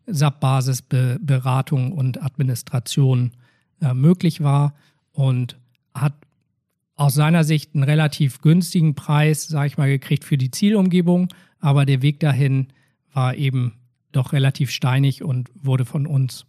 SAP-Basisberatung 0.06 1.92
und 1.92 2.22
Administration 2.22 3.32
äh, 3.82 3.94
möglich 3.94 4.42
war 4.42 4.76
und 5.12 5.58
hat 5.94 6.14
aus 6.96 7.16
seiner 7.16 7.44
Sicht 7.44 7.74
einen 7.74 7.84
relativ 7.84 8.42
günstigen 8.42 8.96
Preis, 8.96 9.48
sage 9.48 9.68
ich 9.68 9.78
mal, 9.78 9.90
gekriegt 9.90 10.24
für 10.24 10.38
die 10.38 10.52
Zielumgebung, 10.52 11.30
aber 11.60 11.86
der 11.86 12.02
Weg 12.02 12.20
dahin 12.20 12.68
war 13.14 13.36
eben 13.36 13.74
doch 14.16 14.34
relativ 14.34 14.72
steinig 14.72 15.24
und 15.24 15.50
wurde 15.56 15.86
von 15.86 16.08
uns 16.08 16.46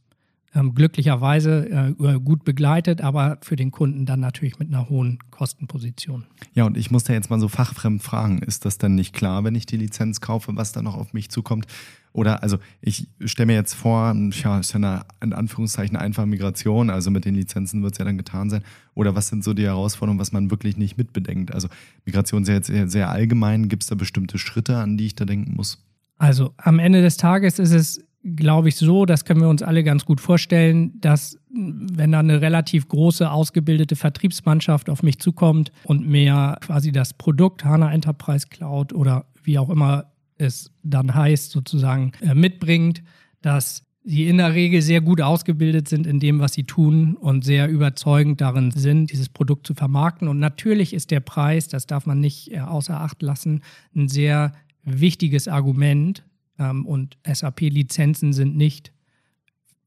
ähm, 0.57 0.75
glücklicherweise 0.75 1.95
äh, 1.99 2.19
gut 2.19 2.45
begleitet, 2.45 3.03
aber 3.03 3.39
für 3.43 3.57
den 3.57 3.71
Kunden 3.71 4.07
dann 4.07 4.21
natürlich 4.21 4.59
mit 4.59 4.69
einer 4.69 4.89
hohen 4.89 5.19
Kostenposition. 5.31 6.25
Ja, 6.55 6.65
und 6.65 6.77
ich 6.77 6.91
muss 6.91 7.05
da 7.05 7.13
jetzt 7.13 7.29
mal 7.29 7.41
so 7.41 7.49
fachfremd 7.49 8.03
fragen, 8.03 8.39
ist 8.39 8.65
das 8.65 8.79
dann 8.79 8.95
nicht 8.95 9.13
klar, 9.13 9.45
wenn 9.45 9.55
ich 9.55 9.67
die 9.67 9.77
Lizenz 9.77 10.21
kaufe, 10.21 10.57
was 10.57 10.73
da 10.73 10.83
noch 10.83 10.97
auf 10.97 11.13
mich 11.13 11.31
zukommt? 11.31 11.67
Oder 12.13 12.43
also 12.43 12.57
ich 12.81 13.09
stelle 13.27 13.49
mir 13.49 13.55
jetzt 13.55 13.75
vor, 13.75 14.15
ja, 14.15 14.59
ist 14.59 14.73
ja 14.73 14.77
eine 14.77 15.05
in 15.21 15.35
Anführungszeichen 15.35 15.99
einfache 15.99 16.27
Migration, 16.27 16.89
also 16.89 17.11
mit 17.11 17.27
den 17.27 17.35
Lizenzen 17.35 17.83
wird 17.83 17.93
es 17.93 17.99
ja 17.99 18.07
dann 18.07 18.17
getan 18.17 18.49
sein. 18.49 18.63
Oder 18.95 19.15
was 19.15 19.29
sind 19.29 19.45
so 19.45 19.53
die 19.53 19.65
Herausforderungen, 19.65 20.19
was 20.19 20.33
man 20.33 20.51
wirklich 20.51 20.79
nicht 20.79 20.97
mitbedenkt? 20.97 21.53
Also 21.53 21.69
Migration 22.07 22.43
ist 22.43 22.49
ja 22.49 22.55
jetzt 22.55 22.69
sehr, 22.69 22.89
sehr 22.89 23.11
allgemein. 23.11 23.69
Gibt 23.69 23.83
es 23.83 23.91
da 23.91 23.95
bestimmte 23.95 24.39
Schritte, 24.39 24.79
an 24.79 24.97
die 24.97 25.05
ich 25.05 25.15
da 25.15 25.27
denken 25.27 25.55
muss? 25.55 25.86
Also 26.19 26.55
am 26.57 26.79
Ende 26.79 27.03
des 27.03 27.17
Tages 27.17 27.59
ist 27.59 27.73
es 27.73 28.07
glaube 28.35 28.69
ich, 28.69 28.77
so, 28.77 29.07
das 29.07 29.25
können 29.25 29.41
wir 29.41 29.49
uns 29.49 29.63
alle 29.63 29.85
ganz 29.85 30.05
gut 30.05 30.21
vorstellen, 30.21 31.01
dass 31.01 31.39
wenn 31.51 32.13
da 32.13 32.19
eine 32.19 32.41
relativ 32.41 32.89
große, 32.89 33.31
ausgebildete 33.31 33.95
Vertriebsmannschaft 33.95 34.91
auf 34.91 35.03
mich 35.03 35.21
zukommt 35.21 35.71
und 35.85 36.09
mir 36.09 36.59
quasi 36.61 36.91
das 36.91 37.15
Produkt 37.15 37.65
HANA 37.65 37.93
Enterprise 37.93 38.49
Cloud 38.49 38.93
oder 38.93 39.27
wie 39.45 39.59
auch 39.59 39.71
immer 39.71 40.07
es 40.39 40.73
dann 40.83 41.15
heißt, 41.15 41.51
sozusagen 41.51 42.13
äh, 42.21 42.35
mitbringt, 42.35 43.03
dass 43.43 43.85
sie 44.03 44.27
in 44.27 44.39
der 44.39 44.55
Regel 44.55 44.83
sehr 44.83 45.01
gut 45.01 45.21
ausgebildet 45.21 45.89
sind 45.89 46.07
in 46.07 46.21
dem, 46.21 46.39
was 46.41 46.53
sie 46.53 46.65
tun 46.65 47.17
und 47.17 47.45
sehr 47.45 47.69
überzeugend 47.69 48.41
darin 48.41 48.71
sind, 48.71 49.11
dieses 49.11 49.29
Produkt 49.29 49.67
zu 49.67 49.75
vermarkten. 49.75 50.29
Und 50.29 50.39
natürlich 50.39 50.95
ist 50.95 51.11
der 51.11 51.21
Preis, 51.21 51.69
das 51.69 51.87
darf 51.87 52.07
man 52.07 52.21
nicht 52.21 52.53
äh, 52.53 52.61
außer 52.61 53.01
Acht 53.01 53.23
lassen, 53.23 53.63
ein 53.95 54.09
sehr 54.09 54.53
wichtiges 54.87 55.49
Argument. 55.49 56.25
Ähm, 56.59 56.87
und 56.87 57.19
SAP-Lizenzen 57.31 58.33
sind 58.33 58.57
nicht 58.57 58.93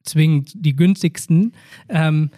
zwingend 0.04 0.54
die 0.56 0.76
günstigsten. 0.76 1.54
Ähm, 1.88 2.30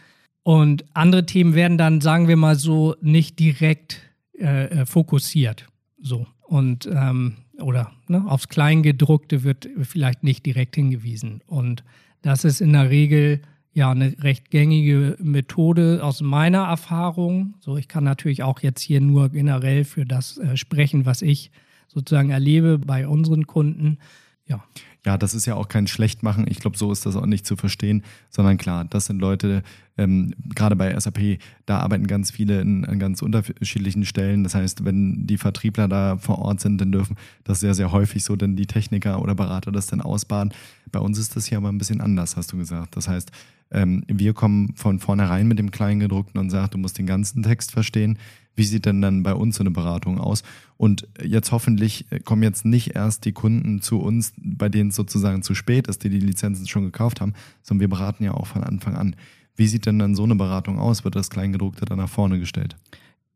und 0.43 0.85
andere 0.93 1.25
Themen 1.25 1.53
werden 1.53 1.77
dann, 1.77 2.01
sagen 2.01 2.27
wir 2.27 2.37
mal 2.37 2.55
so, 2.55 2.95
nicht 3.01 3.37
direkt 3.39 4.01
äh, 4.39 4.65
äh 4.65 4.85
fokussiert. 4.85 5.67
So. 6.01 6.25
Und 6.41 6.89
ähm, 6.91 7.35
oder 7.59 7.91
ne, 8.07 8.25
aufs 8.27 8.47
Kleingedruckte 8.49 9.43
wird 9.43 9.69
vielleicht 9.81 10.23
nicht 10.23 10.45
direkt 10.45 10.75
hingewiesen. 10.75 11.41
Und 11.45 11.83
das 12.21 12.43
ist 12.43 12.61
in 12.61 12.73
der 12.73 12.89
Regel 12.89 13.41
ja 13.73 13.91
eine 13.91 14.15
recht 14.21 14.51
gängige 14.51 15.15
Methode 15.19 16.01
aus 16.03 16.21
meiner 16.21 16.63
Erfahrung. 16.63 17.55
So, 17.59 17.77
ich 17.77 17.87
kann 17.87 18.03
natürlich 18.03 18.43
auch 18.43 18.59
jetzt 18.59 18.81
hier 18.81 19.01
nur 19.01 19.29
generell 19.29 19.85
für 19.85 20.05
das 20.05 20.37
äh, 20.37 20.57
sprechen, 20.57 21.05
was 21.05 21.21
ich 21.21 21.51
sozusagen 21.93 22.29
erlebe 22.29 22.77
bei 22.79 23.07
unseren 23.07 23.48
Kunden. 23.48 23.98
Ja. 24.45 24.63
Ja, 25.03 25.17
das 25.17 25.33
ist 25.33 25.48
ja 25.48 25.55
auch 25.55 25.67
kein 25.67 25.88
Schlechtmachen. 25.88 26.45
Ich 26.48 26.60
glaube, 26.60 26.77
so 26.77 26.91
ist 26.91 27.07
das 27.07 27.15
auch 27.15 27.25
nicht 27.25 27.43
zu 27.43 27.55
verstehen, 27.55 28.03
sondern 28.29 28.57
klar, 28.57 28.86
das 28.86 29.07
sind 29.07 29.19
Leute, 29.19 29.63
ähm, 29.98 30.36
gerade 30.53 30.75
bei 30.75 30.98
SAP, 31.00 31.39
da 31.65 31.79
arbeiten 31.79 32.05
ganz 32.05 32.29
viele 32.29 32.62
in, 32.62 32.86
an 32.86 33.00
ganz 33.00 33.24
unterschiedlichen 33.24 34.05
Stellen. 34.05 34.43
Das 34.43 34.53
heißt, 34.53 34.86
wenn 34.86 35.25
die 35.25 35.39
Vertriebler 35.39 35.88
da 35.88 36.17
vor 36.17 36.38
Ort 36.38 36.60
sind, 36.60 36.79
dann 36.79 36.91
dürfen 36.91 37.15
das 37.43 37.62
sehr, 37.62 37.74
sehr 37.74 37.91
häufig 37.91 38.24
so 38.24 38.36
denn 38.36 38.55
die 38.55 38.67
Techniker 38.67 39.24
oder 39.24 39.33
Berater 39.33 39.71
das 39.71 39.88
dann 39.88 40.01
ausbaden. 40.01 40.53
Bei 40.91 41.00
uns 41.00 41.17
ist 41.17 41.36
das 41.36 41.48
hier 41.48 41.57
aber 41.57 41.69
ein 41.69 41.79
bisschen 41.79 42.00
anders, 42.00 42.38
hast 42.38 42.53
du 42.53 42.57
gesagt. 42.57 42.95
Das 42.95 43.07
heißt, 43.07 43.31
ähm, 43.71 44.03
wir 44.07 44.33
kommen 44.33 44.75
von 44.75 45.00
vornherein 45.00 45.48
mit 45.48 45.57
dem 45.57 45.71
Kleingedruckten 45.71 46.39
und 46.39 46.51
sagen, 46.51 46.69
du 46.71 46.77
musst 46.77 47.00
den 47.00 47.07
ganzen 47.07 47.41
Text 47.41 47.71
verstehen. 47.71 48.19
Wie 48.55 48.63
sieht 48.63 48.86
denn 48.86 49.01
dann 49.01 49.24
bei 49.24 49.34
uns 49.34 49.55
so 49.55 49.63
eine 49.63 49.72
Beratung 49.72 50.20
aus? 50.20 50.43
Und 50.77 51.08
jetzt 51.24 51.51
hoffentlich 51.51 52.05
kommen 52.25 52.43
jetzt 52.43 52.65
nicht 52.65 52.96
erst 52.96 53.25
die 53.25 53.31
Kunden 53.31 53.81
zu 53.81 54.00
uns, 54.00 54.34
bei 54.38 54.67
denen 54.67 54.89
es 54.89 54.96
sozusagen 54.96 55.41
zu 55.41 55.55
spät 55.55 55.88
ist, 55.88 56.03
die 56.03 56.10
die 56.10 56.20
Lizenzen 56.20 56.67
schon 56.67 56.84
gekauft 56.84 57.22
haben, 57.22 57.34
sondern 57.62 57.81
wir 57.81 57.89
beraten 57.89 58.24
ja 58.24 58.34
auch 58.34 58.48
von 58.48 58.63
Anfang 58.63 58.96
an. 58.96 59.15
Wie 59.55 59.67
sieht 59.67 59.86
denn 59.86 60.00
dann 60.00 60.15
so 60.15 60.24
eine 60.24 60.36
Beratung 60.36 60.79
aus? 60.79 61.03
Wird 61.03 61.15
das 61.15 61.29
Kleingedruckte 61.29 61.86
dann 61.86 61.98
nach 61.98 62.10
vorne 62.10 62.39
gestellt? 62.39 62.75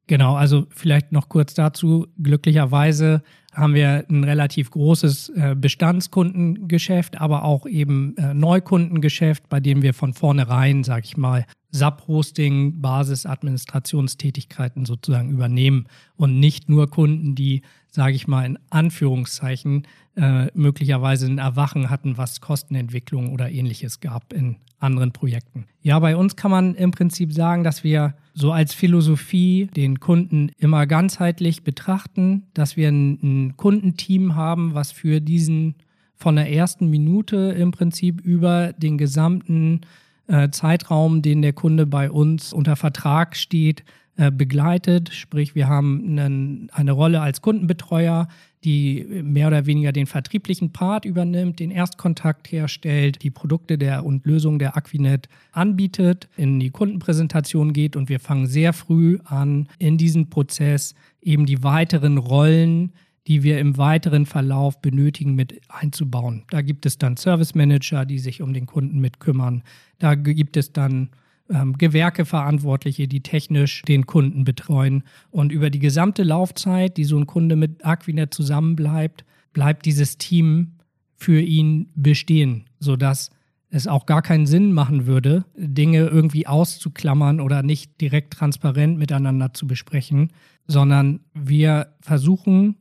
Genau, 0.07 0.35
also 0.35 0.67
vielleicht 0.69 1.11
noch 1.11 1.29
kurz 1.29 1.55
dazu. 1.55 2.05
Glücklicherweise 2.21 3.23
haben 3.53 3.73
wir 3.73 4.05
ein 4.09 4.23
relativ 4.23 4.69
großes 4.69 5.29
äh, 5.29 5.55
Bestandskundengeschäft, 5.57 7.19
aber 7.19 7.43
auch 7.43 7.65
eben 7.65 8.15
äh, 8.17 8.31
Neukundengeschäft, 8.33 9.49
bei 9.49 9.59
dem 9.59 9.81
wir 9.81 9.95
von 9.95 10.13
vornherein, 10.13 10.83
sage 10.83 11.05
ich 11.05 11.17
mal, 11.17 11.45
SAP-Hosting, 11.71 12.81
Basisadministrationstätigkeiten 12.81 14.85
sozusagen 14.85 15.31
übernehmen 15.31 15.87
und 16.15 16.39
nicht 16.39 16.69
nur 16.69 16.87
Kunden, 16.89 17.33
die, 17.35 17.63
sage 17.89 18.13
ich 18.13 18.27
mal, 18.27 18.45
in 18.45 18.59
Anführungszeichen 18.69 19.87
äh, 20.15 20.47
möglicherweise 20.53 21.25
ein 21.27 21.37
Erwachen 21.37 21.89
hatten, 21.89 22.17
was 22.17 22.41
Kostenentwicklung 22.41 23.33
oder 23.33 23.51
ähnliches 23.51 23.99
gab 23.99 24.33
in 24.33 24.57
anderen 24.79 25.11
Projekten. 25.11 25.65
Ja, 25.81 25.99
bei 25.99 26.15
uns 26.15 26.35
kann 26.35 26.51
man 26.51 26.75
im 26.75 26.91
Prinzip 26.91 27.33
sagen, 27.33 27.63
dass 27.63 27.83
wir 27.83 28.13
so 28.33 28.51
als 28.51 28.73
Philosophie 28.73 29.67
den 29.75 29.99
Kunden 29.99 30.51
immer 30.57 30.85
ganzheitlich 30.87 31.63
betrachten, 31.63 32.43
dass 32.53 32.77
wir 32.77 32.89
ein, 32.89 33.19
ein 33.23 33.57
Kundenteam 33.57 34.35
haben, 34.35 34.73
was 34.73 34.91
für 34.91 35.21
diesen 35.21 35.75
von 36.15 36.35
der 36.35 36.51
ersten 36.51 36.89
Minute 36.89 37.55
im 37.57 37.71
Prinzip 37.71 38.21
über 38.21 38.73
den 38.73 38.97
gesamten 38.97 39.81
äh, 40.27 40.49
Zeitraum, 40.49 41.21
den 41.21 41.41
der 41.41 41.53
Kunde 41.53 41.85
bei 41.85 42.09
uns 42.09 42.53
unter 42.53 42.75
Vertrag 42.75 43.35
steht, 43.35 43.83
äh, 44.17 44.31
begleitet. 44.31 45.13
Sprich, 45.13 45.55
wir 45.55 45.67
haben 45.67 46.03
einen, 46.05 46.69
eine 46.71 46.93
Rolle 46.93 47.21
als 47.21 47.41
Kundenbetreuer, 47.41 48.27
die 48.63 49.05
mehr 49.23 49.47
oder 49.47 49.65
weniger 49.65 49.91
den 49.91 50.07
vertrieblichen 50.07 50.71
Part 50.71 51.05
übernimmt, 51.05 51.59
den 51.59 51.69
Erstkontakt 51.69 52.51
herstellt, 52.51 53.21
die 53.23 53.29
Produkte 53.29 53.77
der 53.77 54.05
und 54.05 54.25
Lösungen 54.25 54.57
der 54.57 54.77
Aquinet 54.77 55.27
anbietet, 55.51 56.29
in 56.37 56.59
die 56.59 56.71
Kundenpräsentation 56.71 57.73
geht 57.73 57.95
und 57.95 58.09
wir 58.09 58.19
fangen 58.19 58.47
sehr 58.47 58.73
früh 58.73 59.19
an, 59.25 59.67
in 59.79 59.97
diesen 59.97 60.29
Prozess 60.29 60.95
eben 61.21 61.45
die 61.45 61.63
weiteren 61.63 62.17
Rollen 62.17 62.93
die 63.27 63.41
wir 63.43 63.59
im 63.59 63.77
weiteren 63.77 64.25
Verlauf 64.25 64.81
benötigen, 64.81 65.33
mit 65.33 65.59
einzubauen. 65.67 66.43
Da 66.49 66.61
gibt 66.61 66.85
es 66.85 66.97
dann 66.97 67.17
Service 67.17 67.55
Manager, 67.55 68.05
die 68.05 68.19
sich 68.19 68.41
um 68.41 68.53
den 68.53 68.67
Kunden 68.67 68.99
mit 68.99 69.19
kümmern. 69.19 69.63
Da 69.97 70.15
gibt 70.15 70.57
es 70.57 70.73
dann 70.73 71.09
ähm, 71.49 71.77
Gewerkeverantwortliche, 71.77 73.07
die 73.07 73.21
technisch 73.21 73.81
den 73.83 74.05
Kunden 74.05 74.43
betreuen. 74.43 75.03
Und 75.31 75.51
über 75.51 75.69
die 75.69 75.79
gesamte 75.79 76.23
Laufzeit, 76.23 76.97
die 76.97 77.03
so 77.03 77.17
ein 77.17 77.27
Kunde 77.27 77.55
mit 77.55 77.85
Aquinet 77.85 78.33
zusammenbleibt, 78.33 79.25
bleibt 79.53 79.85
dieses 79.85 80.17
Team 80.17 80.73
für 81.15 81.39
ihn 81.39 81.89
bestehen, 81.95 82.65
sodass 82.79 83.31
es 83.69 83.87
auch 83.87 84.05
gar 84.05 84.21
keinen 84.21 84.45
Sinn 84.45 84.71
machen 84.71 85.05
würde, 85.05 85.45
Dinge 85.55 86.05
irgendwie 86.07 86.47
auszuklammern 86.47 87.39
oder 87.41 87.63
nicht 87.63 87.99
direkt 87.99 88.33
transparent 88.33 88.97
miteinander 88.97 89.53
zu 89.53 89.67
besprechen, 89.67 90.31
sondern 90.67 91.21
wir 91.33 91.93
versuchen, 92.01 92.77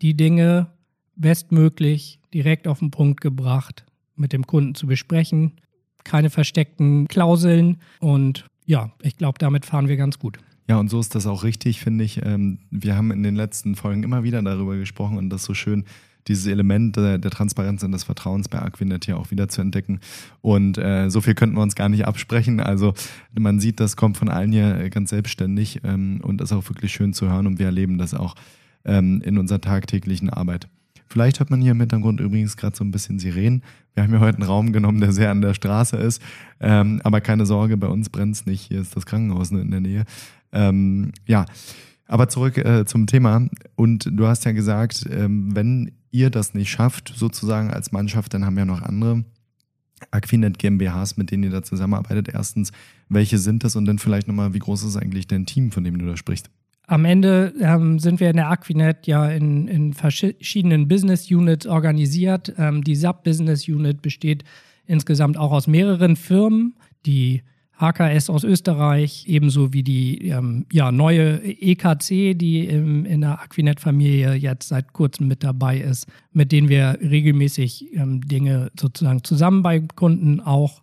die 0.00 0.16
Dinge 0.16 0.68
bestmöglich 1.16 2.20
direkt 2.32 2.68
auf 2.68 2.78
den 2.78 2.90
Punkt 2.90 3.20
gebracht 3.20 3.84
mit 4.14 4.32
dem 4.32 4.46
Kunden 4.46 4.74
zu 4.74 4.86
besprechen 4.86 5.54
keine 6.04 6.30
versteckten 6.30 7.08
Klauseln 7.08 7.78
und 8.00 8.46
ja, 8.66 8.90
ich 9.02 9.16
glaube, 9.16 9.38
damit 9.38 9.64
fahren 9.64 9.88
wir 9.88 9.96
ganz 9.96 10.18
gut. 10.18 10.38
Ja, 10.68 10.78
und 10.78 10.90
so 10.90 11.00
ist 11.00 11.14
das 11.14 11.26
auch 11.26 11.44
richtig, 11.44 11.80
finde 11.80 12.04
ich. 12.04 12.20
Ähm, 12.22 12.58
wir 12.70 12.94
haben 12.94 13.10
in 13.10 13.22
den 13.22 13.34
letzten 13.34 13.74
Folgen 13.74 14.02
immer 14.02 14.22
wieder 14.22 14.42
darüber 14.42 14.76
gesprochen 14.76 15.16
und 15.16 15.30
das 15.30 15.44
so 15.44 15.54
schön, 15.54 15.84
dieses 16.28 16.46
Element 16.46 16.96
der, 16.96 17.20
Transparenz 17.20 17.82
und 17.82 17.92
des 17.92 18.04
Vertrauens 18.04 18.48
bei 18.48 18.60
Aquinet 18.60 19.06
hier 19.06 19.16
auch 19.16 19.30
wieder 19.30 19.48
zu 19.48 19.62
entdecken. 19.62 20.00
Und 20.42 20.76
äh, 20.76 21.08
so 21.08 21.22
viel 21.22 21.34
könnten 21.34 21.56
wir 21.56 21.62
uns 21.62 21.74
gar 21.74 21.88
nicht 21.88 22.06
absprechen. 22.06 22.60
Also 22.60 22.92
man 23.32 23.60
sieht, 23.60 23.80
das 23.80 23.96
kommt 23.96 24.18
von 24.18 24.28
allen 24.28 24.52
hier 24.52 24.90
ganz 24.90 25.08
selbstständig 25.08 25.80
ähm, 25.84 26.20
und 26.22 26.42
ist 26.42 26.52
auch 26.52 26.68
wirklich 26.68 26.92
schön 26.92 27.14
zu 27.14 27.30
hören 27.30 27.46
und 27.46 27.58
wir 27.58 27.66
erleben 27.66 27.96
das 27.96 28.12
auch 28.12 28.34
ähm, 28.84 29.22
in 29.22 29.38
unserer 29.38 29.62
tagtäglichen 29.62 30.28
Arbeit. 30.28 30.68
Vielleicht 31.08 31.40
hört 31.40 31.50
man 31.50 31.60
hier 31.60 31.72
im 31.72 31.80
Hintergrund 31.80 32.20
übrigens 32.20 32.56
gerade 32.56 32.76
so 32.76 32.84
ein 32.84 32.90
bisschen 32.90 33.18
Sirenen. 33.18 33.62
Wir 33.94 34.02
haben 34.02 34.12
ja 34.12 34.20
heute 34.20 34.38
einen 34.38 34.46
Raum 34.46 34.72
genommen, 34.72 35.00
der 35.00 35.12
sehr 35.12 35.30
an 35.30 35.40
der 35.40 35.54
Straße 35.54 35.96
ist. 35.96 36.22
Ähm, 36.60 37.00
aber 37.04 37.20
keine 37.20 37.46
Sorge, 37.46 37.76
bei 37.76 37.88
uns 37.88 38.10
brennt 38.10 38.36
es 38.36 38.46
nicht. 38.46 38.62
Hier 38.62 38.80
ist 38.80 38.94
das 38.94 39.06
Krankenhaus 39.06 39.50
in 39.50 39.70
der 39.70 39.80
Nähe. 39.80 40.04
Ähm, 40.52 41.12
ja, 41.26 41.46
aber 42.06 42.28
zurück 42.28 42.58
äh, 42.58 42.84
zum 42.84 43.06
Thema. 43.06 43.48
Und 43.74 44.08
du 44.12 44.26
hast 44.26 44.44
ja 44.44 44.52
gesagt, 44.52 45.06
ähm, 45.10 45.54
wenn 45.54 45.92
ihr 46.10 46.30
das 46.30 46.54
nicht 46.54 46.70
schafft, 46.70 47.12
sozusagen 47.14 47.70
als 47.70 47.92
Mannschaft, 47.92 48.34
dann 48.34 48.44
haben 48.44 48.56
wir 48.56 48.64
noch 48.64 48.82
andere 48.82 49.24
Aquinet 50.10 50.58
GmbHs, 50.58 51.16
mit 51.16 51.30
denen 51.30 51.44
ihr 51.44 51.50
da 51.50 51.62
zusammenarbeitet. 51.62 52.28
Erstens, 52.28 52.70
welche 53.08 53.38
sind 53.38 53.64
das? 53.64 53.76
Und 53.76 53.84
dann 53.84 53.98
vielleicht 53.98 54.28
nochmal, 54.28 54.54
wie 54.54 54.58
groß 54.58 54.84
ist 54.84 54.96
eigentlich 54.96 55.26
dein 55.26 55.46
Team, 55.46 55.70
von 55.72 55.84
dem 55.84 55.98
du 55.98 56.06
da 56.06 56.16
sprichst? 56.16 56.50
Am 56.88 57.04
Ende 57.04 57.52
ähm, 57.60 57.98
sind 57.98 58.18
wir 58.18 58.30
in 58.30 58.36
der 58.36 58.48
Aquinet 58.48 59.06
ja 59.06 59.28
in, 59.28 59.68
in 59.68 59.92
verschiedenen 59.92 60.88
Business 60.88 61.30
Units 61.30 61.66
organisiert. 61.66 62.54
Ähm, 62.56 62.82
die 62.82 62.96
SAP 62.96 63.24
Business 63.24 63.68
Unit 63.68 64.00
besteht 64.00 64.42
insgesamt 64.86 65.36
auch 65.36 65.52
aus 65.52 65.66
mehreren 65.66 66.16
Firmen. 66.16 66.76
Die 67.04 67.42
HKS 67.78 68.30
aus 68.30 68.42
Österreich, 68.42 69.24
ebenso 69.28 69.74
wie 69.74 69.82
die 69.82 70.28
ähm, 70.28 70.64
ja, 70.72 70.90
neue 70.90 71.42
EKC, 71.44 72.34
die 72.34 72.66
im, 72.66 73.04
in 73.04 73.20
der 73.20 73.42
Aquinet-Familie 73.42 74.32
jetzt 74.32 74.68
seit 74.68 74.94
kurzem 74.94 75.28
mit 75.28 75.44
dabei 75.44 75.78
ist, 75.78 76.06
mit 76.32 76.52
denen 76.52 76.70
wir 76.70 76.98
regelmäßig 77.02 77.94
ähm, 77.96 78.22
Dinge 78.26 78.70
sozusagen 78.80 79.22
zusammen 79.24 79.62
bei 79.62 79.80
Kunden 79.80 80.40
auch 80.40 80.80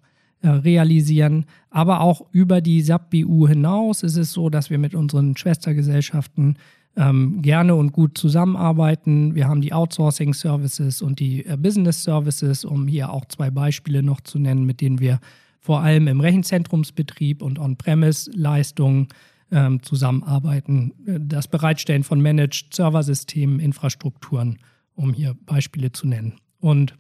realisieren. 0.50 1.46
Aber 1.70 2.02
auch 2.02 2.26
über 2.32 2.62
die 2.62 2.82
SAP-BU 2.82 3.48
hinaus 3.48 4.04
ist 4.04 4.18
es 4.18 4.32
so, 4.32 4.50
dass 4.50 4.70
wir 4.70 4.78
mit 4.78 4.96
unseren 4.96 5.36
Schwestergesellschaften 5.38 6.58
ähm, 6.98 7.42
gerne 7.42 7.76
und 7.76 7.92
gut 7.92 8.18
zusammenarbeiten. 8.18 9.36
Wir 9.36 9.48
haben 9.48 9.62
die 9.62 9.74
Outsourcing 9.74 10.34
Services 10.34 11.02
und 11.02 11.20
die 11.20 11.46
äh, 11.46 11.58
Business 11.58 12.04
Services, 12.04 12.64
um 12.64 12.88
hier 12.88 13.12
auch 13.12 13.26
zwei 13.26 13.52
Beispiele 13.52 14.02
noch 14.02 14.22
zu 14.22 14.40
nennen, 14.40 14.66
mit 14.66 14.82
denen 14.82 15.00
wir 15.00 15.20
vor 15.60 15.82
allem 15.82 16.08
im 16.08 16.22
Rechenzentrumsbetrieb 16.22 17.42
und 17.42 17.60
On-Premise-Leistungen 17.60 19.08
ähm, 19.52 19.82
zusammenarbeiten. 19.82 20.94
Das 21.06 21.48
Bereitstellen 21.48 22.04
von 22.04 22.22
Managed 22.22 22.68
Serversystemen, 22.74 23.60
Infrastrukturen, 23.60 24.60
um 24.96 25.14
hier 25.14 25.36
Beispiele 25.46 25.92
zu 25.92 26.08
nennen. 26.08 26.36
Und 26.60 26.96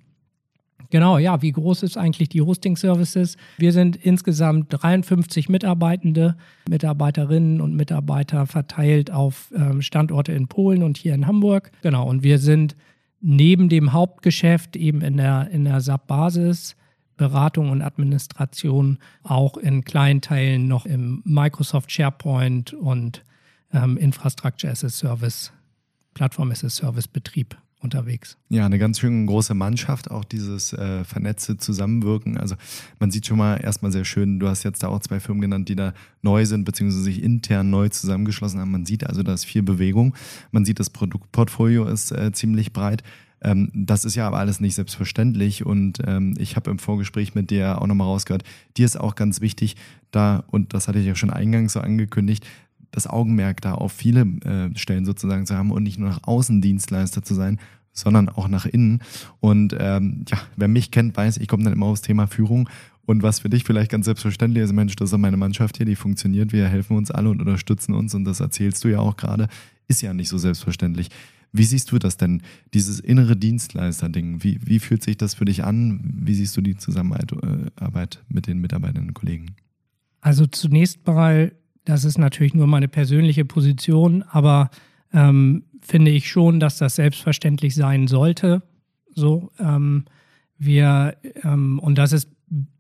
Genau, 0.89 1.17
ja. 1.17 1.41
Wie 1.41 1.51
groß 1.51 1.83
ist 1.83 1.97
eigentlich 1.97 2.29
die 2.29 2.41
Hosting 2.41 2.77
Services? 2.77 3.37
Wir 3.57 3.71
sind 3.71 3.95
insgesamt 3.95 4.67
53 4.69 5.49
Mitarbeitende, 5.49 6.35
Mitarbeiterinnen 6.69 7.61
und 7.61 7.75
Mitarbeiter 7.75 8.45
verteilt 8.47 9.11
auf 9.11 9.51
ähm, 9.55 9.81
Standorte 9.81 10.31
in 10.31 10.47
Polen 10.47 10.83
und 10.83 10.97
hier 10.97 11.13
in 11.13 11.27
Hamburg. 11.27 11.71
Genau, 11.81 12.07
und 12.07 12.23
wir 12.23 12.39
sind 12.39 12.75
neben 13.21 13.69
dem 13.69 13.93
Hauptgeschäft 13.93 14.75
eben 14.75 15.01
in 15.01 15.17
der, 15.17 15.49
in 15.51 15.65
der 15.65 15.81
SAP-Basis 15.81 16.75
Beratung 17.17 17.69
und 17.69 17.81
Administration 17.81 18.99
auch 19.23 19.57
in 19.57 19.83
kleinen 19.83 20.21
Teilen 20.21 20.67
noch 20.67 20.85
im 20.85 21.21
Microsoft 21.23 21.91
SharePoint 21.91 22.73
und 22.73 23.23
ähm, 23.73 23.97
Infrastructure 23.97 24.71
as 24.71 24.83
a 24.83 24.89
Service, 24.89 25.51
Plattform 26.13 26.51
as 26.51 26.63
a 26.63 26.69
Service 26.69 27.07
Betrieb 27.07 27.57
unterwegs. 27.81 28.37
Ja, 28.49 28.65
eine 28.65 28.79
ganz 28.79 28.99
schön 28.99 29.25
große 29.27 29.53
Mannschaft, 29.53 30.09
auch 30.09 30.25
dieses 30.25 30.73
äh, 30.73 31.03
vernetzte 31.03 31.57
Zusammenwirken. 31.57 32.37
Also 32.37 32.55
man 32.99 33.11
sieht 33.11 33.27
schon 33.27 33.37
mal 33.37 33.57
erstmal 33.57 33.91
sehr 33.91 34.05
schön, 34.05 34.39
du 34.39 34.47
hast 34.47 34.63
jetzt 34.63 34.83
da 34.83 34.87
auch 34.87 34.99
zwei 34.99 35.19
Firmen 35.19 35.41
genannt, 35.41 35.69
die 35.69 35.75
da 35.75 35.93
neu 36.21 36.45
sind, 36.45 36.65
beziehungsweise 36.65 37.03
sich 37.03 37.21
intern 37.21 37.69
neu 37.69 37.89
zusammengeschlossen 37.89 38.59
haben. 38.59 38.71
Man 38.71 38.85
sieht 38.85 39.05
also, 39.05 39.23
da 39.23 39.33
ist 39.33 39.45
viel 39.45 39.63
Bewegung. 39.63 40.15
Man 40.51 40.65
sieht, 40.65 40.79
das 40.79 40.89
Produktportfolio 40.89 41.85
ist 41.85 42.11
äh, 42.11 42.31
ziemlich 42.31 42.73
breit. 42.73 43.03
Ähm, 43.41 43.69
das 43.73 44.05
ist 44.05 44.15
ja 44.15 44.27
aber 44.27 44.39
alles 44.39 44.59
nicht 44.59 44.75
selbstverständlich 44.75 45.65
und 45.65 45.99
ähm, 46.05 46.35
ich 46.39 46.55
habe 46.55 46.71
im 46.71 46.79
Vorgespräch 46.79 47.35
mit 47.35 47.51
dir 47.51 47.81
auch 47.81 47.85
nochmal 47.85 48.07
rausgehört, 48.07 48.43
dir 48.77 48.85
ist 48.85 48.99
auch 48.99 49.13
ganz 49.15 49.41
wichtig, 49.41 49.75
da, 50.09 50.45
und 50.49 50.73
das 50.73 50.87
hatte 50.87 50.99
ich 50.99 51.05
ja 51.05 51.15
schon 51.15 51.29
eingangs 51.29 51.73
so 51.73 51.81
angekündigt, 51.81 52.45
das 52.95 53.07
Augenmerk 53.07 53.61
da 53.61 53.73
auf 53.73 53.91
viele 53.91 54.21
äh, 54.21 54.77
Stellen 54.77 55.05
sozusagen 55.05 55.45
zu 55.45 55.55
haben 55.55 55.71
und 55.71 55.83
nicht 55.83 55.99
nur 55.99 56.09
nach 56.09 56.23
außen 56.23 56.61
Dienstleister 56.61 57.23
zu 57.23 57.33
sein, 57.33 57.59
sondern 57.91 58.29
auch 58.29 58.47
nach 58.47 58.65
innen. 58.65 58.99
Und 59.39 59.75
ähm, 59.79 60.25
ja, 60.29 60.37
wer 60.55 60.67
mich 60.67 60.91
kennt, 60.91 61.15
weiß, 61.15 61.37
ich 61.37 61.47
komme 61.47 61.63
dann 61.63 61.73
immer 61.73 61.87
aufs 61.87 62.01
Thema 62.01 62.27
Führung. 62.27 62.69
Und 63.05 63.21
was 63.21 63.39
für 63.39 63.49
dich 63.49 63.63
vielleicht 63.63 63.91
ganz 63.91 64.05
selbstverständlich 64.05 64.63
ist, 64.63 64.73
Mensch, 64.73 64.95
das 64.95 65.11
ist 65.11 65.17
meine 65.17 65.37
Mannschaft 65.37 65.77
hier, 65.77 65.85
die 65.85 65.95
funktioniert, 65.95 66.53
wir 66.53 66.67
helfen 66.67 66.97
uns 66.97 67.11
alle 67.11 67.29
und 67.29 67.39
unterstützen 67.39 67.93
uns 67.93 68.15
und 68.15 68.25
das 68.25 68.39
erzählst 68.39 68.83
du 68.83 68.87
ja 68.87 68.99
auch 68.99 69.15
gerade, 69.15 69.47
ist 69.87 70.01
ja 70.01 70.13
nicht 70.13 70.29
so 70.29 70.37
selbstverständlich. 70.37 71.09
Wie 71.51 71.63
siehst 71.63 71.91
du 71.91 71.99
das 71.99 72.17
denn, 72.17 72.41
dieses 72.73 72.99
innere 72.99 73.37
Dienstleister-Ding? 73.37 74.43
Wie, 74.43 74.59
wie 74.65 74.79
fühlt 74.79 75.03
sich 75.03 75.17
das 75.17 75.35
für 75.35 75.45
dich 75.45 75.63
an? 75.63 76.01
Wie 76.03 76.33
siehst 76.33 76.57
du 76.57 76.61
die 76.61 76.75
Zusammenarbeit 76.75 78.15
äh, 78.15 78.33
mit 78.33 78.47
den 78.47 78.59
Mitarbeitenden 78.59 79.09
und 79.09 79.13
Kollegen? 79.13 79.55
Also 80.19 80.47
zunächst 80.47 81.05
mal, 81.05 81.53
das 81.85 82.03
ist 82.03 82.17
natürlich 82.17 82.53
nur 82.53 82.67
meine 82.67 82.87
persönliche 82.87 83.45
Position, 83.45 84.23
aber 84.23 84.69
ähm, 85.13 85.63
finde 85.81 86.11
ich 86.11 86.29
schon, 86.29 86.59
dass 86.59 86.77
das 86.77 86.95
selbstverständlich 86.95 87.75
sein 87.75 88.07
sollte. 88.07 88.63
So, 89.13 89.51
ähm, 89.59 90.05
wir, 90.57 91.15
ähm, 91.43 91.79
und 91.79 91.97
das 91.97 92.11
ist 92.11 92.29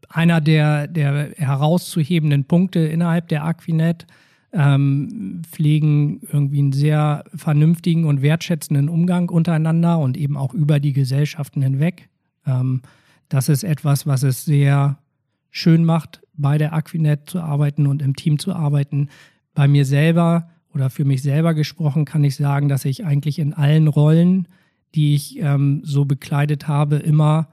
einer 0.09 0.41
der, 0.41 0.87
der 0.87 1.31
herauszuhebenden 1.35 2.45
Punkte 2.45 2.79
innerhalb 2.79 3.27
der 3.27 3.43
Aquinet, 3.43 4.05
ähm, 4.53 5.41
pflegen 5.49 6.21
irgendwie 6.31 6.59
einen 6.59 6.71
sehr 6.71 7.25
vernünftigen 7.35 8.05
und 8.05 8.21
wertschätzenden 8.21 8.89
Umgang 8.89 9.29
untereinander 9.29 9.99
und 9.99 10.17
eben 10.17 10.37
auch 10.37 10.53
über 10.53 10.79
die 10.79 10.93
Gesellschaften 10.93 11.61
hinweg. 11.61 12.09
Ähm, 12.45 12.81
das 13.27 13.49
ist 13.49 13.63
etwas, 13.63 14.07
was 14.07 14.23
es 14.23 14.45
sehr 14.45 14.97
schön 15.51 15.83
macht, 15.83 16.21
bei 16.37 16.57
der 16.57 16.73
Aquinet 16.73 17.29
zu 17.29 17.39
arbeiten 17.39 17.87
und 17.87 18.01
im 18.01 18.15
Team 18.15 18.39
zu 18.39 18.53
arbeiten. 18.53 19.09
Bei 19.53 19.67
mir 19.67 19.85
selber 19.85 20.49
oder 20.73 20.89
für 20.89 21.05
mich 21.05 21.21
selber 21.21 21.53
gesprochen 21.53 22.05
kann 22.05 22.23
ich 22.23 22.35
sagen, 22.35 22.67
dass 22.67 22.85
ich 22.85 23.05
eigentlich 23.05 23.39
in 23.39 23.53
allen 23.53 23.87
Rollen, 23.87 24.47
die 24.93 25.15
ich 25.15 25.39
ähm, 25.39 25.81
so 25.83 26.05
bekleidet 26.05 26.67
habe, 26.67 26.97
immer 26.97 27.47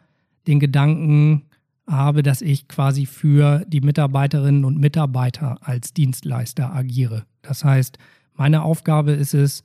den 0.46 0.60
Gedanken 0.60 1.42
habe, 1.86 2.22
dass 2.22 2.42
ich 2.42 2.68
quasi 2.68 3.06
für 3.06 3.64
die 3.66 3.80
Mitarbeiterinnen 3.80 4.64
und 4.64 4.78
Mitarbeiter 4.78 5.58
als 5.60 5.92
Dienstleister 5.92 6.74
agiere. 6.74 7.24
Das 7.42 7.64
heißt, 7.64 7.98
meine 8.34 8.62
Aufgabe 8.62 9.12
ist 9.12 9.34
es, 9.34 9.62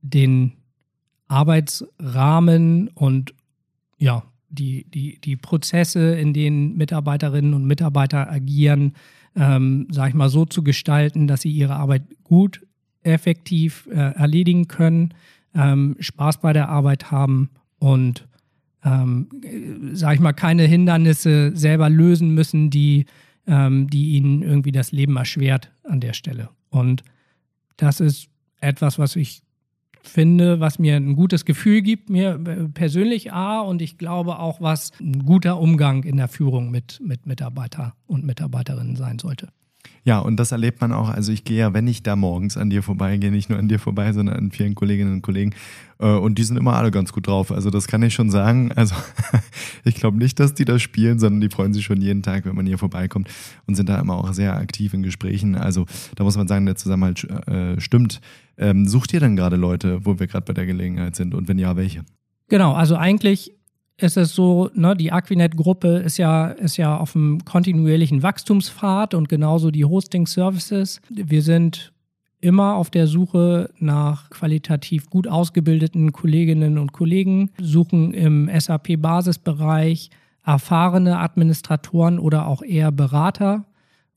den 0.00 0.52
Arbeitsrahmen 1.26 2.88
und 2.88 3.34
ja, 3.98 4.22
die, 4.48 4.84
die, 4.84 5.20
die 5.20 5.36
Prozesse, 5.36 6.14
in 6.14 6.32
denen 6.32 6.76
Mitarbeiterinnen 6.76 7.54
und 7.54 7.66
Mitarbeiter 7.66 8.30
agieren, 8.30 8.94
ähm, 9.36 9.86
sage 9.90 10.10
ich 10.10 10.14
mal, 10.14 10.28
so 10.28 10.44
zu 10.44 10.62
gestalten, 10.62 11.26
dass 11.26 11.42
sie 11.42 11.50
ihre 11.50 11.76
Arbeit 11.76 12.02
gut, 12.24 12.66
effektiv 13.02 13.88
äh, 13.90 13.94
erledigen 13.94 14.68
können, 14.68 15.14
ähm, 15.54 15.96
Spaß 16.00 16.40
bei 16.40 16.52
der 16.52 16.68
Arbeit 16.68 17.10
haben 17.10 17.50
und 17.78 18.26
ähm, 18.84 19.28
sag 19.92 20.14
ich 20.14 20.20
mal, 20.20 20.32
keine 20.32 20.64
Hindernisse 20.64 21.52
selber 21.54 21.90
lösen 21.90 22.34
müssen, 22.34 22.70
die, 22.70 23.06
ähm, 23.46 23.88
die 23.88 24.16
ihnen 24.16 24.42
irgendwie 24.42 24.72
das 24.72 24.92
Leben 24.92 25.16
erschwert 25.16 25.72
an 25.84 26.00
der 26.00 26.12
Stelle. 26.12 26.50
Und 26.70 27.02
das 27.76 28.00
ist 28.00 28.28
etwas, 28.60 28.98
was 28.98 29.16
ich 29.16 29.42
finde, 30.08 30.60
was 30.60 30.78
mir 30.78 30.96
ein 30.96 31.14
gutes 31.14 31.44
Gefühl 31.44 31.82
gibt, 31.82 32.10
mir 32.10 32.38
persönlich 32.74 33.32
A 33.32 33.60
und 33.60 33.82
ich 33.82 33.98
glaube 33.98 34.38
auch, 34.38 34.60
was 34.60 34.92
ein 35.00 35.24
guter 35.24 35.58
Umgang 35.60 36.04
in 36.04 36.16
der 36.16 36.28
Führung 36.28 36.70
mit, 36.70 37.00
mit 37.02 37.26
Mitarbeiter 37.26 37.94
und 38.06 38.24
Mitarbeiterinnen 38.24 38.96
sein 38.96 39.18
sollte. 39.18 39.48
Ja, 40.04 40.20
und 40.20 40.36
das 40.36 40.52
erlebt 40.52 40.80
man 40.80 40.92
auch. 40.92 41.10
Also 41.10 41.32
ich 41.32 41.44
gehe 41.44 41.58
ja, 41.58 41.74
wenn 41.74 41.86
ich 41.86 42.02
da 42.02 42.16
morgens 42.16 42.56
an 42.56 42.70
dir 42.70 42.82
vorbeigehe, 42.82 43.30
nicht 43.30 43.50
nur 43.50 43.58
an 43.58 43.68
dir 43.68 43.78
vorbei, 43.78 44.12
sondern 44.12 44.36
an 44.36 44.50
vielen 44.50 44.74
Kolleginnen 44.74 45.12
und 45.12 45.22
Kollegen. 45.22 45.54
Äh, 45.98 46.06
und 46.06 46.38
die 46.38 46.44
sind 46.44 46.56
immer 46.56 46.76
alle 46.76 46.90
ganz 46.90 47.12
gut 47.12 47.26
drauf. 47.26 47.52
Also 47.52 47.68
das 47.68 47.88
kann 47.88 48.02
ich 48.02 48.14
schon 48.14 48.30
sagen. 48.30 48.72
Also 48.72 48.94
ich 49.84 49.96
glaube 49.96 50.16
nicht, 50.16 50.40
dass 50.40 50.54
die 50.54 50.64
das 50.64 50.80
spielen, 50.80 51.18
sondern 51.18 51.42
die 51.42 51.50
freuen 51.50 51.74
sich 51.74 51.84
schon 51.84 52.00
jeden 52.00 52.22
Tag, 52.22 52.46
wenn 52.46 52.56
man 52.56 52.66
hier 52.66 52.78
vorbeikommt 52.78 53.28
und 53.66 53.74
sind 53.74 53.88
da 53.88 54.00
immer 54.00 54.16
auch 54.16 54.32
sehr 54.32 54.56
aktiv 54.56 54.94
in 54.94 55.02
Gesprächen. 55.02 55.56
Also 55.56 55.84
da 56.16 56.24
muss 56.24 56.36
man 56.36 56.48
sagen, 56.48 56.64
der 56.64 56.76
Zusammenhalt 56.76 57.24
äh, 57.46 57.78
stimmt. 57.78 58.20
Ähm, 58.56 58.86
sucht 58.88 59.12
ihr 59.12 59.20
denn 59.20 59.36
gerade 59.36 59.56
Leute, 59.56 60.06
wo 60.06 60.18
wir 60.18 60.26
gerade 60.26 60.46
bei 60.46 60.54
der 60.54 60.64
Gelegenheit 60.64 61.16
sind? 61.16 61.34
Und 61.34 61.48
wenn 61.48 61.58
ja, 61.58 61.76
welche? 61.76 62.04
Genau, 62.48 62.72
also 62.72 62.96
eigentlich 62.96 63.57
ist 63.98 64.16
es 64.16 64.34
so, 64.34 64.70
ne, 64.74 64.96
die 64.96 65.12
Aquinet-Gruppe 65.12 65.98
ist 65.98 66.18
ja, 66.18 66.48
ist 66.48 66.76
ja 66.76 66.96
auf 66.96 67.16
einem 67.16 67.44
kontinuierlichen 67.44 68.22
Wachstumspfad 68.22 69.14
und 69.14 69.28
genauso 69.28 69.70
die 69.70 69.84
Hosting-Services. 69.84 71.00
Wir 71.10 71.42
sind 71.42 71.92
immer 72.40 72.76
auf 72.76 72.90
der 72.90 73.08
Suche 73.08 73.70
nach 73.78 74.30
qualitativ 74.30 75.10
gut 75.10 75.26
ausgebildeten 75.26 76.12
Kolleginnen 76.12 76.78
und 76.78 76.92
Kollegen, 76.92 77.50
suchen 77.60 78.14
im 78.14 78.48
SAP-Basisbereich 78.48 80.10
erfahrene 80.44 81.18
Administratoren 81.18 82.20
oder 82.20 82.46
auch 82.46 82.62
eher 82.62 82.92
Berater 82.92 83.64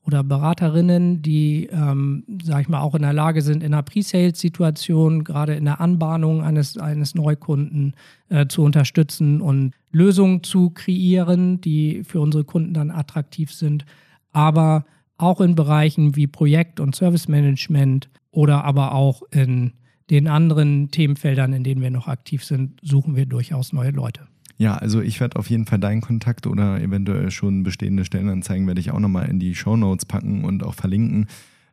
oder 0.06 0.24
Beraterinnen, 0.24 1.22
die, 1.22 1.68
ähm, 1.72 2.24
sag 2.44 2.62
ich 2.62 2.70
mal, 2.70 2.82
auch 2.82 2.96
in 2.96 3.04
der 3.04 3.14
Lage 3.14 3.42
sind, 3.42 3.62
in 3.62 3.74
einer 3.74 3.84
Pre-Sales-Situation, 3.84 5.24
gerade 5.24 5.54
in 5.54 5.66
der 5.66 5.80
Anbahnung 5.80 6.42
eines, 6.42 6.78
eines 6.78 7.14
Neukunden 7.14 7.94
äh, 8.30 8.48
zu 8.48 8.64
unterstützen 8.64 9.42
und 9.42 9.74
Lösungen 9.92 10.44
zu 10.44 10.72
kreieren, 10.72 11.62
die 11.62 12.04
für 12.04 12.20
unsere 12.20 12.44
Kunden 12.44 12.74
dann 12.74 12.90
attraktiv 12.90 13.54
sind. 13.54 13.86
Aber 14.32 14.86
auch 15.18 15.40
in 15.40 15.54
Bereichen 15.56 16.16
wie 16.16 16.26
Projekt- 16.26 16.80
und 16.80 16.96
Service-Management 16.96 18.10
oder 18.32 18.64
aber 18.64 18.94
auch 18.94 19.22
in 19.32 19.74
den 20.10 20.28
anderen 20.28 20.90
Themenfeldern, 20.90 21.54
in 21.54 21.64
denen 21.64 21.82
wir 21.82 21.92
noch 21.92 22.08
aktiv 22.08 22.44
sind, 22.44 22.80
suchen 22.82 23.16
wir 23.16 23.28
durchaus 23.28 23.72
neue 23.72 23.92
Leute. 23.92 24.31
Ja, 24.62 24.76
also 24.76 25.02
ich 25.02 25.19
werde 25.19 25.38
auf 25.38 25.50
jeden 25.50 25.65
Fall 25.65 25.80
deinen 25.80 26.02
Kontakt 26.02 26.45
oder 26.45 26.80
eventuell 26.80 27.32
schon 27.32 27.63
bestehende 27.63 28.06
Stellenanzeigen 28.06 28.67
werde 28.67 28.80
ich 28.80 28.91
auch 28.91 29.00
nochmal 29.00 29.28
in 29.28 29.39
die 29.39 29.56
Show 29.56 29.76
Notes 29.76 30.06
packen 30.06 30.43
und 30.43 30.63
auch 30.63 30.76
verlinken, 30.76 31.26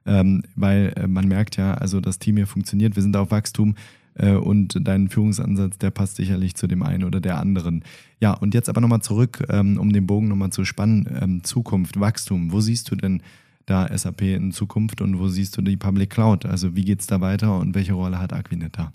ähm, 0.06 0.42
weil 0.56 0.94
äh, 0.96 1.06
man 1.06 1.28
merkt 1.28 1.58
ja, 1.58 1.74
also 1.74 2.00
das 2.00 2.18
Team 2.18 2.38
hier 2.38 2.46
funktioniert, 2.46 2.96
wir 2.96 3.02
sind 3.02 3.14
auf 3.14 3.30
Wachstum 3.30 3.74
äh, 4.14 4.32
und 4.32 4.78
dein 4.80 5.10
Führungsansatz, 5.10 5.76
der 5.76 5.90
passt 5.90 6.16
sicherlich 6.16 6.54
zu 6.54 6.66
dem 6.66 6.82
einen 6.82 7.04
oder 7.04 7.20
der 7.20 7.38
anderen. 7.38 7.84
Ja, 8.20 8.32
und 8.32 8.54
jetzt 8.54 8.70
aber 8.70 8.80
nochmal 8.80 9.02
zurück, 9.02 9.44
ähm, 9.50 9.76
um 9.76 9.92
den 9.92 10.06
Bogen 10.06 10.28
nochmal 10.28 10.48
zu 10.48 10.64
spannen, 10.64 11.06
ähm, 11.20 11.44
Zukunft, 11.44 12.00
Wachstum, 12.00 12.52
wo 12.52 12.62
siehst 12.62 12.90
du 12.90 12.96
denn 12.96 13.20
da 13.66 13.86
SAP 13.94 14.22
in 14.22 14.50
Zukunft 14.50 15.02
und 15.02 15.18
wo 15.18 15.28
siehst 15.28 15.58
du 15.58 15.60
die 15.60 15.76
Public 15.76 16.08
Cloud? 16.08 16.46
Also 16.46 16.74
wie 16.74 16.86
geht 16.86 17.00
es 17.00 17.06
da 17.06 17.20
weiter 17.20 17.58
und 17.58 17.74
welche 17.74 17.92
Rolle 17.92 18.18
hat 18.18 18.32
Aquinet 18.32 18.78
da? 18.78 18.94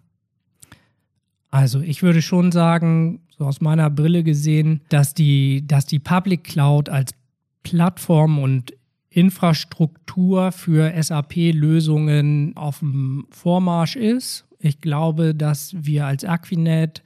Also 1.54 1.82
ich 1.82 2.02
würde 2.02 2.24
schon 2.24 2.52
sagen, 2.52 3.20
so 3.38 3.46
aus 3.46 3.62
meiner 3.62 3.92
Brille 3.92 4.24
gesehen, 4.24 4.82
dass 4.90 5.14
die, 5.14 5.64
dass 5.68 5.86
die 5.86 6.00
Public 6.00 6.44
Cloud 6.46 6.90
als 6.90 7.14
Plattform 7.62 8.40
und 8.40 8.74
Infrastruktur 9.12 10.52
für 10.52 10.92
SAP-Lösungen 11.00 12.58
auf 12.58 12.80
dem 12.80 13.28
Vormarsch 13.30 13.96
ist. 13.96 14.48
Ich 14.58 14.82
glaube, 14.82 15.36
dass 15.36 15.76
wir 15.78 16.08
als 16.08 16.26
Aquinet 16.26 17.04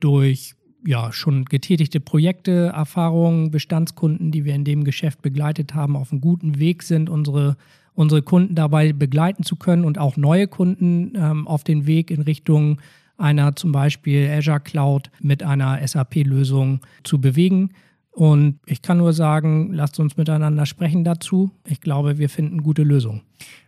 durch 0.00 0.56
ja, 0.84 1.12
schon 1.12 1.44
getätigte 1.44 2.00
Projekte, 2.00 2.72
Erfahrungen, 2.74 3.52
Bestandskunden, 3.52 4.32
die 4.32 4.44
wir 4.44 4.56
in 4.56 4.64
dem 4.64 4.82
Geschäft 4.82 5.22
begleitet 5.22 5.76
haben, 5.76 5.94
auf 5.94 6.10
einem 6.10 6.20
guten 6.20 6.58
Weg 6.58 6.82
sind, 6.82 7.08
unsere, 7.08 7.56
unsere 7.92 8.22
Kunden 8.22 8.56
dabei 8.56 8.92
begleiten 8.92 9.44
zu 9.44 9.54
können 9.54 9.84
und 9.84 9.98
auch 9.98 10.16
neue 10.16 10.48
Kunden 10.48 11.12
ähm, 11.14 11.46
auf 11.46 11.62
den 11.62 11.86
Weg 11.86 12.10
in 12.10 12.22
Richtung 12.22 12.80
einer 13.24 13.56
zum 13.56 13.72
Beispiel 13.72 14.30
Azure 14.30 14.60
Cloud 14.60 15.10
mit 15.20 15.42
einer 15.42 15.84
SAP-Lösung 15.86 16.80
zu 17.02 17.20
bewegen. 17.20 17.70
Und 18.10 18.60
ich 18.66 18.82
kann 18.82 18.98
nur 18.98 19.12
sagen, 19.12 19.72
lasst 19.72 19.98
uns 19.98 20.16
miteinander 20.16 20.66
sprechen 20.66 21.02
dazu. 21.02 21.50
Ich 21.66 21.80
glaube, 21.80 22.18
wir 22.18 22.28
finden 22.28 22.62
gute 22.62 22.82
Lösungen. 22.82 23.22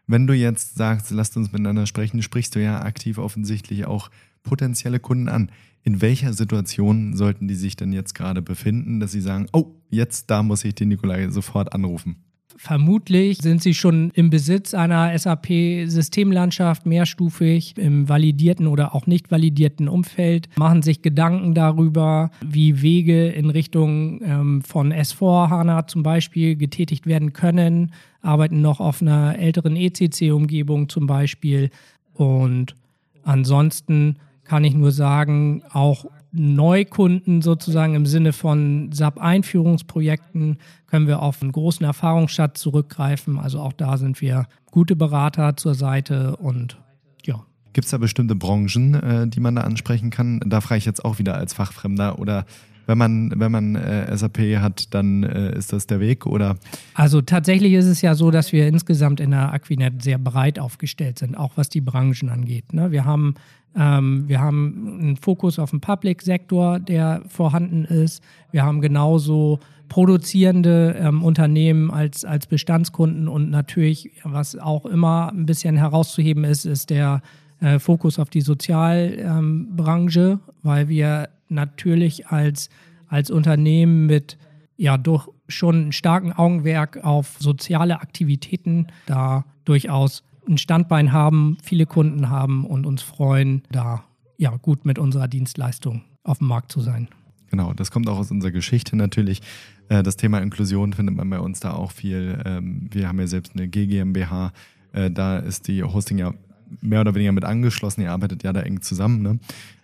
Wenn 0.07 0.27
du 0.27 0.35
jetzt 0.35 0.77
sagst, 0.77 1.11
lasst 1.11 1.37
uns 1.37 1.51
miteinander 1.51 1.87
sprechen, 1.87 2.23
sprichst 2.23 2.55
du 2.55 2.63
ja 2.63 2.83
aktiv 2.83 3.19
offensichtlich 3.19 3.87
auch 3.87 4.11
potenzielle 4.45 5.01
Kunden 5.01 5.29
an? 5.29 5.51
In 5.83 6.01
welcher 6.01 6.33
Situation 6.33 7.17
sollten 7.17 7.49
die 7.49 7.55
sich 7.55 7.77
denn 7.77 7.93
jetzt 7.93 8.15
gerade 8.15 8.43
befinden, 8.43 9.01
dass 9.01 9.13
sie 9.13 9.21
sagen, 9.21 9.47
oh, 9.53 9.75
jetzt 9.89 10.31
da 10.31 10.43
muss 10.43 10.65
ich 10.65 10.75
den 10.75 10.89
Nikolai 10.89 11.29
sofort 11.31 11.73
anrufen? 11.73 12.26
Vermutlich 12.59 13.39
sind 13.39 13.63
sie 13.63 13.75
schon 13.75 14.11
im 14.15 14.31
Besitz 14.31 14.73
einer 14.73 15.17
SAP-Systemlandschaft 15.17 16.87
mehrstufig 16.87 17.77
im 17.77 18.09
validierten 18.09 18.67
oder 18.67 18.95
auch 18.95 19.07
nicht 19.07 19.31
validierten 19.31 19.89
Umfeld, 19.89 20.49
machen 20.57 20.83
sich 20.83 21.03
Gedanken 21.03 21.55
darüber, 21.55 22.31
wie 22.45 22.81
Wege 22.83 23.29
in 23.29 23.51
Richtung 23.51 24.21
ähm, 24.23 24.63
von 24.63 24.93
S4 24.93 25.51
HANA 25.51 25.87
zum 25.87 26.03
Beispiel 26.03 26.57
getätigt 26.57 27.07
werden 27.07 27.33
können, 27.33 27.93
arbeiten 28.23 28.63
noch 28.63 28.81
auf 28.81 29.03
einer 29.03 29.39
älteren 29.39 29.77
ECC-Umgebung 29.77 30.89
zum 30.89 31.07
Beispiel. 31.07 31.71
Und 32.15 32.75
ansonsten 33.23 34.17
kann 34.45 34.65
ich 34.65 34.75
nur 34.75 34.93
sagen, 34.93 35.63
auch 35.73 36.07
Neukunden 36.39 37.43
sozusagen 37.43 37.95
im 37.95 38.07
Sinne 38.07 38.33
von 38.33 38.91
SAP-Einführungsprojekten 38.93 40.59
können 40.87 41.07
wir 41.07 41.23
auf 41.23 41.43
einen 41.43 41.53
großen 41.53 41.85
Erfahrungsschatz 41.85 42.61
zurückgreifen. 42.61 43.39
Also 43.39 43.61
auch 43.61 43.73
da 43.73 43.97
sind 43.97 44.21
wir 44.21 44.47
gute 44.71 44.97
Berater 44.97 45.57
zur 45.57 45.75
Seite 45.75 46.37
und 46.37 46.79
ja. 47.25 47.45
Gibt 47.73 47.87
es 47.87 47.91
da 47.91 47.99
bestimmte 47.99 48.35
Branchen, 48.35 48.95
äh, 48.95 49.29
die 49.29 49.41
man 49.41 49.57
da 49.57 49.63
ansprechen 49.63 50.11
kann? 50.11 50.41
Da 50.47 50.61
frage 50.61 50.79
ich 50.79 50.85
jetzt 50.85 51.05
auch 51.05 51.19
wieder 51.19 51.37
als 51.37 51.55
Fachfremder 51.55 52.19
oder 52.19 52.47
wenn 52.87 52.99
man, 52.99 53.33
wenn 53.37 53.51
man 53.51 53.75
äh, 53.75 54.17
SAP 54.17 54.39
hat, 54.59 54.95
dann 54.95 55.25
äh, 55.25 55.57
ist 55.57 55.73
das 55.73 55.87
der 55.87 56.01
Weg 56.01 56.25
oder? 56.25 56.57
Also 56.95 57.21
tatsächlich 57.21 57.73
ist 57.73 57.87
es 57.87 58.01
ja 58.01 58.15
so, 58.15 58.31
dass 58.31 58.53
wir 58.53 58.69
insgesamt 58.69 59.21
in 59.21 59.33
der 59.33 59.53
Aquinet 59.53 60.03
sehr 60.03 60.19
breit 60.19 60.59
aufgestellt 60.59 61.19
sind, 61.19 61.37
auch 61.37 61.57
was 61.57 61.69
die 61.69 61.81
Branchen 61.81 62.29
angeht. 62.29 62.73
Ne? 62.73 62.93
Wir 62.93 63.05
haben 63.05 63.35
ähm, 63.77 64.25
wir 64.27 64.41
haben 64.41 64.99
einen 65.01 65.17
Fokus 65.17 65.59
auf 65.59 65.71
den 65.71 65.81
Public-Sektor, 65.81 66.81
der 66.81 67.23
vorhanden 67.29 67.85
ist. 67.85 68.23
Wir 68.51 68.65
haben 68.65 68.81
genauso 68.81 69.61
produzierende 69.89 70.97
ähm, 70.99 71.23
Unternehmen 71.23 71.91
als, 71.91 72.25
als 72.25 72.47
Bestandskunden 72.47 73.29
und 73.29 73.51
natürlich, 73.51 74.11
was 74.25 74.57
auch 74.57 74.87
immer 74.87 75.31
ein 75.33 75.47
bisschen 75.47 75.77
herauszuheben 75.77 76.45
ist, 76.45 76.65
ist 76.65 76.91
der 76.91 77.23
äh, 77.61 77.79
Fokus 77.79 78.19
auf 78.19 78.31
die 78.31 78.41
Sozialbranche, 78.41 80.21
ähm, 80.21 80.41
weil 80.63 80.89
wir 80.89 81.29
natürlich 81.49 82.27
als, 82.29 82.71
als 83.09 83.31
Unternehmen 83.31 84.07
mit 84.07 84.39
ja 84.77 84.99
durch 84.99 85.29
schon 85.49 85.93
starken 85.93 86.33
Augenwerk 86.33 87.05
auf 87.05 87.37
soziale 87.39 88.01
Aktivitäten 88.01 88.89
da 89.07 89.45
durchaus 89.65 90.25
ein 90.49 90.59
Standbein 90.59 91.13
haben, 91.13 91.59
viele 91.63 91.87
Kunden 91.87 92.31
haben 92.31 92.65
und 92.65 92.87
uns 92.87 93.03
freuen, 93.03 93.63
da 93.71 94.05
ja 94.39 94.57
gut 94.57 94.85
mit 94.85 94.99
unserer 94.99 95.29
Dienstleistung 95.29 96.03
auf 96.23 96.39
dem 96.39 96.49
Markt 96.49 96.73
zu 96.73 96.81
sein. 96.81 97.09
Genau, 97.51 97.73
das 97.73 97.91
kommt 97.91 98.09
auch 98.09 98.19
aus 98.19 98.31
unserer 98.31 98.51
Geschichte 98.51 98.97
natürlich. 98.97 99.41
Äh, 99.89 100.03
das 100.03 100.17
Thema 100.17 100.41
Inklusion 100.41 100.93
findet 100.93 101.17
man 101.17 101.31
bei 101.31 101.39
uns 101.39 101.61
da 101.61 101.73
auch 101.73 101.93
viel. 101.93 102.43
Ähm, 102.45 102.89
wir 102.91 103.09
haben 103.09 103.21
ja 103.21 103.27
selbst 103.27 103.53
eine 103.55 103.69
GmbH, 103.69 104.53
äh, 104.93 105.11
da 105.11 105.39
ist 105.39 105.69
die 105.69 105.83
Hosting 105.83 106.19
ja 106.19 106.35
mehr 106.81 107.01
oder 107.01 107.15
weniger 107.15 107.33
mit 107.33 107.45
angeschlossen. 107.45 108.03
Ihr 108.03 108.13
arbeitet 108.13 108.43
ja 108.43 108.53
da 108.53 108.61
eng 108.61 108.83
zusammen. 108.83 109.23
Ne? 109.23 109.39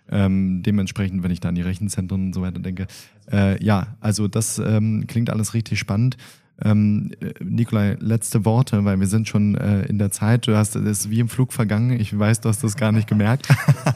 Ähm, 0.09 0.63
dementsprechend, 0.63 1.23
wenn 1.23 1.31
ich 1.31 1.39
da 1.39 1.49
an 1.49 1.55
die 1.55 1.61
Rechenzentren 1.61 2.25
und 2.25 2.33
so 2.33 2.41
weiter 2.41 2.59
denke. 2.59 2.87
Äh, 3.31 3.63
ja, 3.63 3.95
also 4.01 4.27
das 4.27 4.59
ähm, 4.59 5.05
klingt 5.07 5.29
alles 5.29 5.53
richtig 5.53 5.79
spannend. 5.79 6.17
Ähm, 6.61 7.11
Nikolai, 7.43 7.97
letzte 7.99 8.45
Worte, 8.45 8.85
weil 8.85 8.99
wir 8.99 9.07
sind 9.07 9.27
schon 9.27 9.55
äh, 9.55 9.85
in 9.85 9.97
der 9.97 10.11
Zeit. 10.11 10.45
Du 10.47 10.55
hast 10.55 10.75
es 10.75 11.09
wie 11.09 11.19
im 11.19 11.27
Flug 11.27 11.51
vergangen. 11.51 11.99
Ich 11.99 12.17
weiß, 12.17 12.41
du 12.41 12.49
hast 12.49 12.63
das 12.63 12.77
gar 12.77 12.91
nicht 12.91 13.07
gemerkt. 13.07 13.47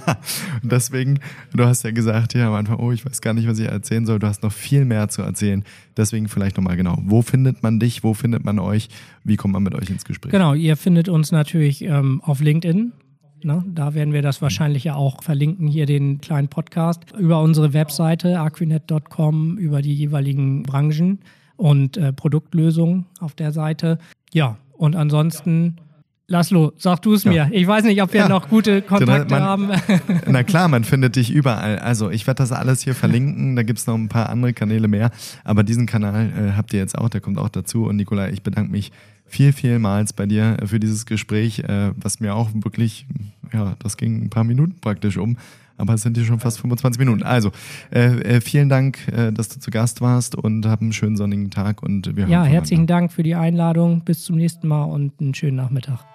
Deswegen, 0.63 1.20
du 1.54 1.65
hast 1.65 1.84
ja 1.84 1.91
gesagt 1.91 2.34
hier 2.34 2.48
am 2.48 2.56
Anfang, 2.56 2.78
oh, 2.78 2.91
ich 2.91 3.06
weiß 3.06 3.22
gar 3.22 3.36
nicht, 3.36 3.48
was 3.48 3.60
ich 3.60 3.67
erzählen 3.67 4.08
soll. 4.08 4.17
Du 4.17 4.26
hast 4.26 4.41
noch 4.41 4.52
viel 4.52 4.86
mehr 4.86 5.08
zu 5.08 5.22
erzählen. 5.22 5.63
Deswegen 5.96 6.28
vielleicht 6.30 6.58
nochmal 6.58 6.78
genau. 6.78 6.98
Wo 7.04 7.22
findet 7.22 7.62
man 7.62 7.80
dich? 7.80 8.04
Wo 8.04 8.15
findet 8.15 8.43
man 8.43 8.58
euch? 8.58 8.89
Wie 9.24 9.36
kommt 9.36 9.54
man 9.54 9.62
mit 9.62 9.76
euch 9.76 9.91
ins 9.91 10.04
Gespräch? 10.04 10.32
Genau, 10.32 10.56
ihr 10.56 10.78
findet 10.78 11.10
uns 11.10 11.32
natürlich 11.32 11.84
ähm, 11.84 12.22
auf 12.24 12.41
LinkedIn. 12.41 12.91
Ne? 13.43 13.63
Da 13.67 13.93
werden 13.93 14.13
wir 14.13 14.24
das 14.24 14.41
wahrscheinlich 14.41 14.84
ja 14.84 14.96
auch 14.96 15.22
verlinken, 15.22 15.67
hier 15.67 15.86
den 15.86 16.22
kleinen 16.22 16.48
Podcast, 16.48 17.04
über 17.20 17.39
unsere 17.41 17.74
Webseite 17.74 18.39
aquinet.com, 18.39 19.60
über 19.60 19.84
die 19.84 19.93
jeweiligen 19.93 20.63
Branchen 20.63 21.20
und 21.58 21.98
äh, 21.98 22.13
Produktlösungen 22.13 23.06
auf 23.20 23.36
der 23.36 23.52
Seite. 23.52 24.00
Ja, 24.32 24.58
und 24.74 24.96
ansonsten. 24.96 25.78
Laszlo, 26.30 26.74
sag 26.76 27.02
du 27.04 27.13
es 27.13 27.24
mir. 27.24 27.34
Ja. 27.34 27.50
Ich 27.54 27.65
weiß 27.65 27.86
nicht, 27.86 28.02
ob 28.02 28.12
wir 28.12 28.20
ja. 28.20 28.28
noch 28.28 28.50
gute 28.50 28.82
Kontakte 28.82 29.34
man, 29.34 29.43
haben. 29.43 29.70
Na 30.28 30.43
klar, 30.43 30.67
man 30.67 30.84
findet 30.84 31.15
dich 31.15 31.32
überall. 31.32 31.80
Also 31.80 32.10
ich 32.10 32.28
werde 32.28 32.39
das 32.39 32.52
alles 32.52 32.82
hier 32.82 32.96
verlinken. 32.96 33.56
Da 33.56 33.63
gibt 33.63 33.80
es 33.80 33.88
noch 33.88 33.96
ein 33.96 34.10
paar 34.10 34.28
andere 34.28 34.52
Kanäle 34.52 34.89
mehr. 34.89 35.12
Aber 35.46 35.63
diesen 35.63 35.86
Kanal 35.86 36.34
äh, 36.38 36.58
habt 36.58 36.74
ihr 36.74 36.82
jetzt 36.82 36.98
auch, 36.98 37.08
der 37.08 37.22
kommt 37.22 37.38
auch 37.38 37.48
dazu. 37.48 37.86
Und 37.86 37.96
Nikolai, 37.96 38.32
ich 38.32 38.43
bedanke 38.43 38.70
mich 38.70 38.91
viel, 39.26 39.54
vielmals 39.54 40.12
bei 40.12 40.26
dir 40.26 40.58
für 40.65 40.82
dieses 40.82 41.06
Gespräch, 41.06 41.60
äh, 41.60 41.91
was 41.96 42.20
mir 42.20 42.36
auch 42.36 42.50
wirklich, 42.54 43.06
ja, 43.54 43.76
das 43.80 43.96
ging 43.96 44.26
ein 44.26 44.30
paar 44.30 44.43
Minuten 44.43 44.76
praktisch 44.82 45.15
um 45.15 45.38
aber 45.78 45.94
es 45.94 46.02
sind 46.02 46.18
hier 46.18 46.26
schon 46.26 46.40
fast 46.40 46.60
25 46.60 47.00
Minuten. 47.00 47.24
Also, 47.24 47.52
äh, 47.92 48.38
äh, 48.38 48.42
vielen 48.42 48.70
Dank, 48.70 49.08
äh, 49.08 49.32
dass 49.32 49.50
du 49.50 49.60
zu 49.60 49.72
Gast 49.72 50.02
warst 50.02 50.36
und 50.36 50.66
hab 50.66 50.82
einen 50.82 50.94
schönen 50.94 51.18
sonnigen 51.18 51.52
Tag 51.52 51.84
und 51.84 52.16
wir 52.16 52.28
Ja, 52.28 52.44
herzlichen 52.44 52.88
Dank 52.88 53.12
für 53.12 53.24
die 53.24 53.36
Einladung. 53.36 54.02
Bis 54.04 54.24
zum 54.24 54.38
nächsten 54.38 54.68
Mal 54.68 54.84
und 54.84 55.13
einen 55.20 55.34
schönen 55.34 55.56
Nachmittag. 55.58 56.06